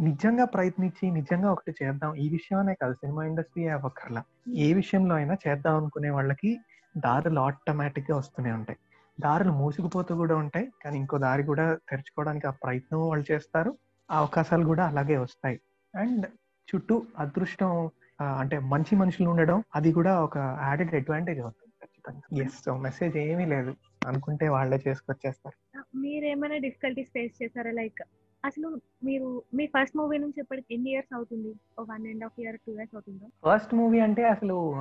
నిజంగా 0.00 0.44
ప్రయత్నించి 0.46 1.04
నిజంగా 1.10 1.48
ఒకటి 1.52 1.72
చేద్దాం. 1.80 2.10
ఈ 2.14 2.26
విషయమనే 2.28 2.74
కాదు 2.74 2.94
సినిమా 2.94 3.22
ఇండస్ట్రీ 3.24 3.62
అవ్వక్కర్లా 3.68 4.22
ఏ 4.64 4.68
విషయంలో 4.72 5.14
అయినా 5.14 5.34
చేద్దాం 5.44 5.76
అనుకునే 5.76 6.10
వాళ్ళకి 6.10 6.50
దారులు 6.94 7.40
ఆటోమేటిక్గా 7.40 8.16
వస్తూనే 8.16 8.52
ఉంటాయి. 8.52 8.78
దారులు 9.18 9.52
మూసుకుపోతూ 9.52 10.12
కూడా 10.16 10.34
ఉంటాయి 10.36 10.66
కానీ 10.82 10.96
ఇంకో 10.98 11.16
దారి 11.18 11.42
కూడా 11.42 11.66
తెరుచుకోవడానికి 11.90 12.46
ఆ 12.46 12.54
ప్రయత్నం 12.64 13.00
వాళ్ళు 13.08 13.24
చేస్తారు. 13.32 13.70
ఆ 14.08 14.16
అవకాశాలు 14.18 14.66
కూడా 14.66 14.84
అలాగే 14.86 15.16
వస్తాయి. 15.16 15.56
అండ్ 15.94 16.26
చుట్టూ 16.68 16.94
అదృష్టం 17.18 17.72
అంటే 18.20 18.58
మంచి 18.58 18.96
మనుషులు 18.96 19.30
ఉండడం 19.30 19.62
అది 19.74 19.92
కూడా 19.92 20.20
ఒక 20.24 20.38
యాడెడ్ 20.38 20.94
అడ్వాంటేజ్ 20.94 21.40
అవుతుంది 21.40 21.72
ఖచ్చితంగా. 21.82 22.44
ఎస్ 22.44 22.64
సో 22.64 22.76
మెసేజ్ 22.76 23.16
ఏమీ 23.16 23.44
లేదు. 23.44 23.74
అనుకుంటే 24.06 24.48
వాళ్ళే 24.48 24.82
చేసుకొచ్చేస్తారు. 24.88 25.78
మీరేమైనా 25.96 26.56
డిఫికల్టీస్ 26.56 27.08
ఫేస్ 27.08 27.42
చేశారా? 27.42 27.70
లైక్ 27.70 28.02
అసలు 28.44 28.80
మీరు 29.04 29.42
మీ 29.54 29.66
ఫస్ట్ 29.66 29.96
మూవీ 29.96 30.18
నుంచి 30.18 30.40
ఇప్పటికి 30.40 30.74
ఎన్ని 30.74 30.90
ఇయర్స్ 30.90 31.14
అవుతుంది? 31.14 31.54
One 31.80 32.06
and 32.06 32.24
half 32.24 32.40
year 32.40 32.56
two 32.56 32.72
years 32.72 32.94
అవుతుందా? 32.94 33.26
ఫస్ట్ 33.46 33.74
మూవీ 33.74 34.00
అంటే 34.00 34.24
అసలు 34.24 34.74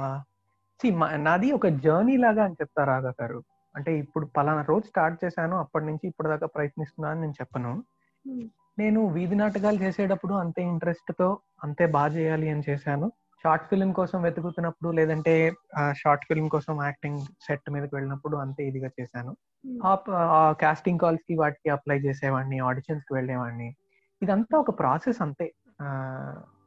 నాది 1.16 1.52
ఒక 1.52 1.68
జర్నీ 1.68 2.18
లాగా 2.18 2.44
అని 2.44 2.54
చెప్తారు 2.54 2.90
రాధా 2.90 3.14
గారు. 3.22 3.44
అంటే 3.76 4.00
ఇప్పుడు 4.00 4.26
పలానా 4.26 4.62
రోజు 4.62 4.86
స్టార్ట్ 4.86 5.26
చేశాను 5.26 5.58
అప్పటి 5.58 5.86
నుంచి 5.86 6.08
ఇప్పటిదాకా 6.08 6.48
ప్రయత్నిస్తున్నాను 6.48 7.12
అని 7.12 7.22
నేను 7.22 7.34
చెప్పను. 7.34 7.84
Hmm. 8.28 8.48
నేను 8.80 9.08
వీధి 9.08 9.36
నాటకాలు 9.36 9.78
చేసేటప్పుడు 9.78 10.34
అంతే 10.34 10.62
ఇంట్రెస్ట్తో 10.62 11.40
అంతే 11.64 11.86
బాగా 11.86 12.14
చేయాలి 12.14 12.50
అని 12.50 12.64
చేశాను. 12.70 13.12
షార్ట్ 13.46 13.66
ఫిల్మ్ 13.66 13.94
కోసం 13.94 14.22
వెతుకుతున్నప్పుడు 14.22 14.90
లేదంటే 14.90 15.54
షార్ట్ 15.92 16.26
ఫిల్మ్ 16.26 16.50
కోసం 16.50 16.84
యాక్టింగ్ 16.84 17.20
సెట్ 17.20 17.72
మీదకి 17.72 17.96
వెళ్ళినప్పుడు 17.96 18.38
అంతే 18.38 18.68
ఇదిగా 18.68 18.90
చేశాను. 19.02 19.36
Hmm. 19.68 20.00
ఆ 20.12 20.56
కాస్టింగ్ 20.62 21.00
కాల్స్కి 21.00 21.38
వాటికి 21.38 21.70
అప్లై 21.70 22.00
చేసేవాడిని 22.00 22.60
ఆడిషన్స్కి 22.60 23.14
వెళ్ళేవాడిని. 23.14 23.76
ఇదంతా 24.22 24.58
ఒక 24.58 24.80
ప్రాసెస్ 24.80 25.22
అంతే. 25.22 25.54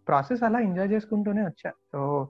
ప్రాసెస్ 0.08 0.42
అలా 0.42 0.58
ఎంజాయ్ 0.58 0.88
చేసుకుంటూనే 0.88 1.42
వచ్చా. 1.42 1.72
సో 1.92 2.28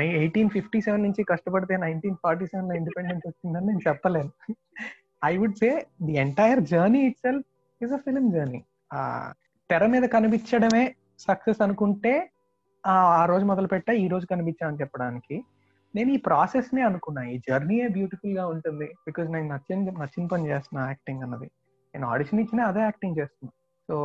ఎయిటీన్ 0.00 0.50
ఫిఫ్టీ 0.50 0.80
సెవెన్ 0.80 1.02
నుంచి 1.02 1.24
కష్టపడితే 1.24 1.76
నైన్టీన్ 1.76 2.16
ఫార్టీ 2.22 2.46
సెవెన్లో 2.46 2.74
ఇండిపెండెన్స్ 2.74 3.28
వచ్చిందని 3.28 3.66
నేను 3.66 3.80
చెప్పలేను. 3.88 4.54
I 5.24 5.36
would 5.36 5.56
say 5.56 5.86
the 6.02 6.12
entire 6.12 6.60
journey 6.60 6.98
itself 7.16 7.46
is 7.84 7.92
a 7.92 7.96
film 7.96 8.30
journey 8.30 8.64
తెర 9.70 9.86
మీద 9.86 10.02
కనిపించడమే 10.02 10.94
సక్సెస్ 11.18 11.62
అనుకుంటే 11.62 12.31
ఆ 12.84 13.24
రోజు 13.26 13.44
మొదలు 13.44 13.66
పెట్టా 13.66 13.92
ఈ 13.92 14.08
రోజు 14.08 14.26
కనిపించా 14.26 14.68
అని 14.68 14.80
చెప్పడానికి. 14.80 15.44
నేను 15.94 16.10
ఈ 16.10 16.16
ప్రాసెస్ 16.16 16.74
నే 16.74 16.82
అనుకున్నా 16.82 17.22
ఈ 17.22 17.38
జర్నీయే 17.38 17.88
బ్యూటిఫుల్గా 17.88 18.46
ఉంటుంది 18.46 18.86
బికాజ్ 19.06 19.30
నేను 19.32 19.48
నచ్చిన 19.48 19.90
నచ్చిన 20.02 20.26
పని 20.26 20.48
చేస్తున్నా 20.48 20.88
యాక్టింగ్ 20.88 21.22
అన్నది. 21.22 21.48
నేను 21.94 22.06
ఆడిషన్ 22.06 22.40
ఇచ్చినా 22.40 22.64
అదే 22.64 22.80
యాక్టింగ్ 22.80 23.18
చేస్తున్నా. 23.18 23.52
So 23.88 23.96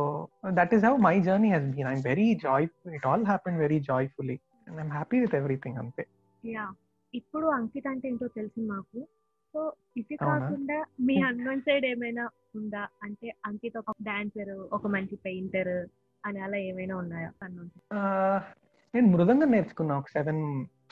that 0.50 0.74
is 0.74 0.84
how 0.84 0.96
my 0.96 1.20
journey 1.20 1.50
has 1.52 1.68
been 1.76 1.88
I'm 1.88 2.02
very 2.02 2.34
joy 2.34 2.68
it 2.94 3.06
all 3.06 3.24
happen 3.24 3.56
very 3.56 3.80
joyfully 3.80 4.38
and 4.68 4.80
I'm 4.80 4.90
happy 4.90 5.20
with 5.20 5.34
everything 5.34 5.76
అంతే. 5.76 6.04
యా 6.44 6.66
ఇప్పుడు 7.14 7.46
అంకిత్ 7.46 7.86
అంటే 7.86 8.08
ఏంటో 8.08 8.26
తెలిసింది 8.26 8.68
మాకు. 8.70 8.98
సో 9.54 9.72
ఇది? 9.96 10.16
కాకుండా 10.16 10.84
మీ 11.00 11.20
హనుమాన్ 11.20 11.60
సైడ్ 11.60 11.86
ఏమైనా 11.86 12.30
ఉందా? 12.56 12.88
అంటే 13.02 13.34
అంకిత్ 13.46 13.78
ఒక 13.78 13.94
డాన్సర్ 14.02 14.50
ఒక 14.50 14.86
మంచి 14.86 15.16
పెయింటర్ 15.16 15.86
అని 16.26 16.40
అలా 16.40 16.56
ఏమైనా 16.56 16.96
ఉన్నాయా? 16.96 17.30
నేను 18.94 19.06
మృదంగం 19.06 19.50
నేర్చుకున్నా 19.50 19.94
ఒక 19.98 20.08
సెవెన్ 20.08 20.42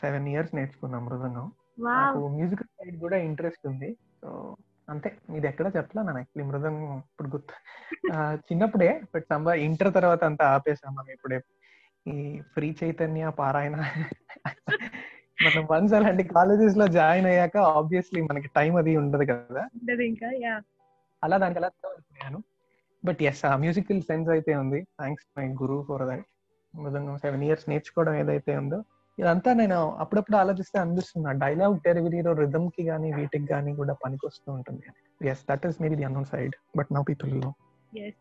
సెవెన్ 0.01 0.27
ఇయర్స్ 0.29 0.55
నేర్చుకున్నా 0.55 0.99
మృదంగం. 1.01 1.47
నాకు 1.81 2.21
మ్యూజికల్ 2.29 2.71
సైడ్ 2.79 2.97
కూడా 3.01 3.17
ఇంట్రెస్ట్ 3.29 3.65
ఉంది. 3.69 3.89
సో 4.21 4.57
అంతే. 4.91 5.11
ఇది 5.37 5.47
ఎక్కడ 5.47 5.67
చెప్పలా 5.77 6.03
యాక్చువల్లీ 6.03 6.45
మృదంగం 6.51 6.99
ఇప్పుడు 6.99 7.29
గుర్తు. 7.29 7.55
చిన్నప్పుడే 8.49 8.91
బట్ 9.15 9.27
సంబ 9.33 9.49
ఇంటర్ 9.67 9.93
తర్వాత 9.95 10.23
అంతా 10.25 10.45
ఆపేసాం 10.57 10.95
మనం 10.95 11.11
ఇప్పుడే. 11.13 11.39
ఈ 12.09 12.17
ఫ్రీ 12.55 12.69
చైతన్య 12.83 13.31
పారాయణ 13.39 13.77
మనం 15.45 15.63
వన్స్ 15.71 15.95
అలాంటి 15.95 16.23
కాలేజెస్లో 16.37 16.87
జాయిన్ 16.99 17.27
అయ్యాక 17.27 17.57
ఆబ్వియస్లీ 17.79 18.21
మనకి 18.23 18.49
టైం 18.57 18.77
అది 18.77 18.93
ఉండదు 18.97 19.25
కదా. 19.33 19.65
ఇంకా 20.11 20.29
అలా 21.25 21.37
దానికి 21.43 21.61
అలా 21.61 22.41
బట్ 23.05 23.21
ఎస్ 23.23 23.45
ఆ 23.45 23.57
మ్యూజికల్ 23.57 24.01
సెన్స్ 24.03 24.31
అయితే 24.31 24.53
ఉంది. 24.63 24.81
థ్యాంక్స్ 25.01 25.27
మై 25.39 25.47
గురువు 25.63 25.83
for 25.89 26.05
that 26.09 26.25
mridangam 26.83 27.17
seven 27.25 27.45
years 27.49 27.67
నేర్చుకోవడం 27.71 28.15
ఏదైతే 28.23 28.53
ఉందో 28.57 28.79
ఇదంతా 29.19 29.51
నేను 29.61 29.79
అప్పుడప్పుడు 30.03 30.37
ఆలోచిస్తే 30.37 30.77
అనిపిస్తుంది. 30.79 31.39
డైలాగ్ 31.45 31.77
డెలివరీలో 31.87 32.33
రిథమ్కి 32.33 32.83
కానీ 32.85 33.09
వీటికి 33.13 33.47
కానీ 33.47 33.71
కూడా 33.75 33.95
పనికొస్తూ 34.05 34.49
ఉంటుంది. 34.53 34.87
Yes 35.33 35.45
that 35.51 35.67
is 35.67 35.79
maybe 35.83 35.97
the 36.01 36.07
unknown 36.09 36.29
side 36.33 36.57
but 36.79 36.91
now 36.97 37.03
people 37.11 37.33
know 37.41 37.53
yes 38.05 38.21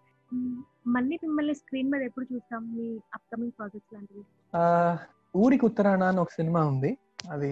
మళ్ళీ 0.88 1.16
మిమ్మల్ని 1.24 1.56
స్క్రీన్ 1.56 1.90
మీద 1.92 2.02
ఎప్పుడు 2.02 2.26
చూస్తాం? 2.34 2.62
మీ 2.78 2.86
అప్కమింగ్ 3.14 3.54
ప్రాజెక్ట్స్ 3.58 3.94
లాంటివి? 3.94 4.24
ఊరికి 5.38 5.66
ఉత్తరాన 5.66 6.04
అని 6.12 6.20
ఒక 6.20 6.32
సినిమా 6.32 6.62
ఉంది. 6.66 6.92
అది 7.32 7.52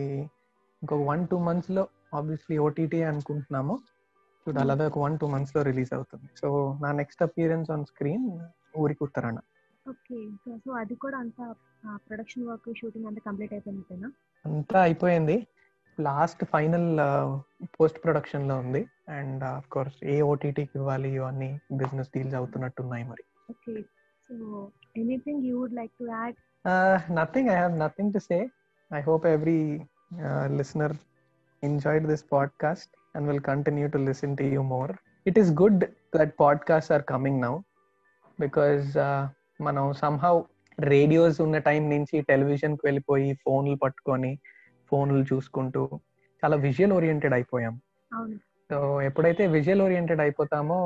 ఇంకొక 0.81 1.03
వన్ 1.11 1.23
టూ 1.27 1.37
మంత్స్లో 1.47 1.83
ఆబ్వియస్లీ 2.13 2.55
ఓటీటీ 2.57 2.99
అనుకుంటున్నాము. 3.11 3.75
చూడాలి. 4.45 4.71
అదే 4.71 4.85
ఒక 4.85 4.99
వన్ 4.99 5.15
టూ 5.19 5.27
మంత్స్లో 5.27 5.61
రిలీజ్ 5.61 5.91
అవుతుంది. 5.93 6.27
సో 6.41 6.47
నా 6.81 6.91
నెక్స్ట్ 6.91 7.23
అపియరెన్స్ 7.23 7.69
ఆన్ 7.71 7.85
స్క్రీన్ 7.91 8.25
ఊరికి 8.77 9.03
ఉత్తరాన. 9.03 9.37
ఓకే. 9.89 10.19
సో 10.57 10.71
అది 10.81 10.95
కూడా 10.95 11.17
అంతా 11.17 11.45
ప్రొడక్షన్ 11.95 12.47
వర్క్ 12.47 12.77
షూటింగ్ 12.79 13.05
అంతా 13.05 13.21
కంప్లీట్ 13.25 13.53
అయిపోయినట్టేనా? 13.53 14.09
అంతా 14.45 14.81
అయిపోయింది. 14.81 15.47
లాస్ట్ 15.99 16.45
ఫైనల్ 16.45 16.89
పోస్ట్ 17.79 18.03
ప్రొడక్షన్లో 18.03 18.55
ఉంది. 18.63 18.81
అండ్ 19.09 19.43
ఆఫ్ 19.43 19.67
కోర్స్ 19.67 20.03
ఏ 20.03 20.21
ఓటీటీకి 20.21 20.71
ఇవ్వాలి 20.75 21.09
ఇవన్నీ 21.19 21.59
బిజినెస్ 21.71 22.11
డీల్స్ 22.15 22.35
అవుతున్నట్టున్నాయి 22.35 23.05
మరి. 23.09 23.23
Okay. 23.49 23.75
So 24.27 24.67
anything 24.97 25.43
you 25.45 25.55
would 25.61 25.73
like 25.73 25.91
to 25.99 26.05
add? 26.17 26.35
Nothing. 27.19 27.49
I 27.49 27.55
have 27.61 27.73
nothing 27.85 28.13
to 28.13 28.19
say. 28.19 28.39
I 28.91 29.01
hope 29.01 29.27
every 29.37 29.59
listener 30.59 30.95
enjoyed 31.63 32.05
this 32.09 32.21
podcast 32.33 32.87
and 33.15 33.23
will 33.29 33.41
continue 33.49 33.89
to 33.91 33.99
listen 34.07 34.31
to 34.39 34.45
you 34.53 34.63
more. 34.71 34.89
It 35.29 35.35
is 35.41 35.49
good 35.59 35.75
that 36.15 36.29
podcasts 36.41 36.89
are 36.95 37.03
coming 37.11 37.35
now 37.43 37.53
because 38.39 38.87
uh, 39.03 39.21
మనం 39.63 39.83
somehow 39.91 40.35
radios 40.79 41.41
ఉన్న 41.41 41.57
time 41.57 41.89
నుంచి 41.89 42.21
టెలివిజన్కి 42.21 42.83
వెళ్ళిపోయి 42.85 43.29
ఫోన్లు 43.33 43.75
పట్టుకొని 43.75 44.31
ఫోన్లు 44.91 45.25
చూసుకుంటూ 45.33 45.81
చాలా 46.41 46.55
విజువల్ 46.55 46.93
ఓరియంటెడ్ 46.93 47.33
అయిపోయాం. 47.33 47.75
సో 48.69 49.01
ఎప్పుడైతే 49.01 49.47
విజువల్ 49.47 49.81
ఓరియంటెడ్ 49.81 50.21
అయిపోతామో 50.21 50.79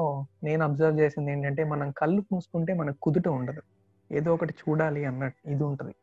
నేను 0.44 0.64
అబ్జర్వ్ 0.64 1.00
చేసింది 1.00 1.32
ఏంటంటే 1.32 1.64
మనం 1.64 1.92
కళ్ళు 1.92 2.22
మూసుకుంటే 2.34 2.74
మనకు 2.74 2.98
కుదుట 3.04 3.28
ఉండదు. 3.28 3.62
ఏదో 4.12 4.34
ఒకటి 4.34 4.54
చూడాలి 4.62 5.06
అన్నట్టు 5.06 5.50
ఇది 5.50 5.64
ఉంటుంది. 5.64 5.96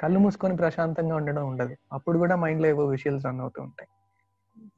కళ్ళు 0.00 0.18
మూసుకొని 0.18 0.56
ప్రశాంతంగా 0.56 1.14
ఉండడం 1.16 1.44
ఉండదు. 1.48 1.76
అప్పుడు 1.92 2.18
కూడా 2.18 2.36
మైండ్లో 2.36 2.68
ఏవో 2.68 2.86
విషయాలు 2.86 3.20
రన్ 3.26 3.40
అవుతూ 3.40 3.62
ఉంటాయి. 3.62 3.88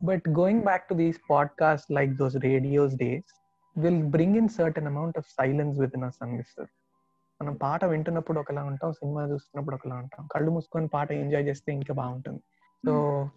But 0.03 0.23
going 0.39 0.63
back 0.63 0.85
to 0.89 0.95
these 0.95 1.21
podcast 1.31 1.89
like 1.93 2.13
those 2.13 2.37
radios 2.37 2.95
days 2.95 3.33
will 3.79 4.03
bring 4.05 4.37
in 4.37 4.49
certain 4.49 4.87
amount 4.87 5.19
of 5.19 5.29
silence 5.31 5.77
with 5.81 5.97
in 6.05 6.19
అనిపిస్తుంది 6.23 6.73
మనం 7.43 7.55
పాట 7.55 7.85
వింటున్నప్పుడు 7.85 8.41
ఒకలా 8.41 8.65
ఉంటాం 8.65 8.93
సినిమా 8.93 9.29
చూస్తున్నప్పుడు 9.29 9.75
ఒకలా 9.75 9.97
ఉంటాం. 9.97 10.29
కళ్ళు 10.33 10.51
మూసుకొని 10.51 10.89
పాట 10.89 11.13
ఎంజాయ్ 11.13 11.45
చేస్తే 11.45 11.73
ఇంకా 11.73 11.95
బాగుంటుంది. 11.95 12.41
So 12.87 13.29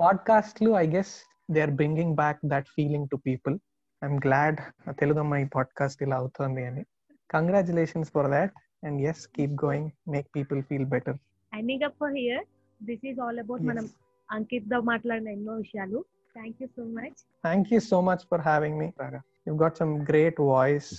పాడ్కాస్ట్లు 0.00 0.70
I 0.70 0.86
guess 0.86 1.12
they 1.50 1.60
are 1.60 1.70
bringing 1.70 2.14
back 2.14 2.38
that 2.46 2.66
feeling 2.76 3.08
to 3.08 3.16
people. 3.16 3.58
I'm 4.04 4.16
glad 4.16 4.58
Telugu 4.98 5.18
అమ్మాయి 5.18 5.44
పాడ్కాస్ట్ 5.44 6.02
ఇలా 6.02 6.16
అవుతుంది 6.16 6.66
అని. 6.66 6.84
Congratulations 7.30 8.10
for 8.10 8.30
that. 8.30 8.52
And 8.84 9.02
yes 9.02 9.26
keep 9.26 9.64
going 9.64 9.90
make 10.08 10.26
people 10.36 10.62
feel 10.62 10.86
better 10.86 11.16
ending 11.54 11.82
up 11.82 11.94
for 12.00 12.12
here 12.12 12.44
this 12.84 13.06
is 13.06 13.20
all 13.20 13.38
about 13.38 13.62
మనం 13.62 13.88
అంకిత్తో 14.30 14.80
మాట్లాడిన 14.80 15.28
ఎన్నో 15.28 15.54
విషయాలు. 15.54 16.04
Thank 16.34 16.56
you 16.62 16.68
so 16.68 16.84
much 16.84 17.18
Thank 17.46 17.64
you 17.74 17.80
so 17.92 17.98
much 18.08 18.22
for 18.30 18.38
having 18.50 18.74
me, 18.82 18.88
Raga. 19.02 19.22
You've 19.46 19.62
got 19.64 19.74
some 19.82 19.94
great 20.10 20.36
voice. 20.40 20.90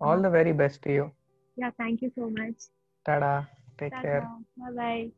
All 0.00 0.18
the 0.26 0.32
very 0.38 0.54
best 0.62 0.78
to 0.84 0.92
Yeah, 1.58 1.72
thank 1.78 2.02
you 2.02 2.12
so 2.16 2.30
much. 2.30 2.56
Tada. 3.04 3.48
Take 3.78 3.92
Ta-da. 3.92 4.02
care. 4.02 4.30
Bye 4.58 4.72
bye. 4.76 5.12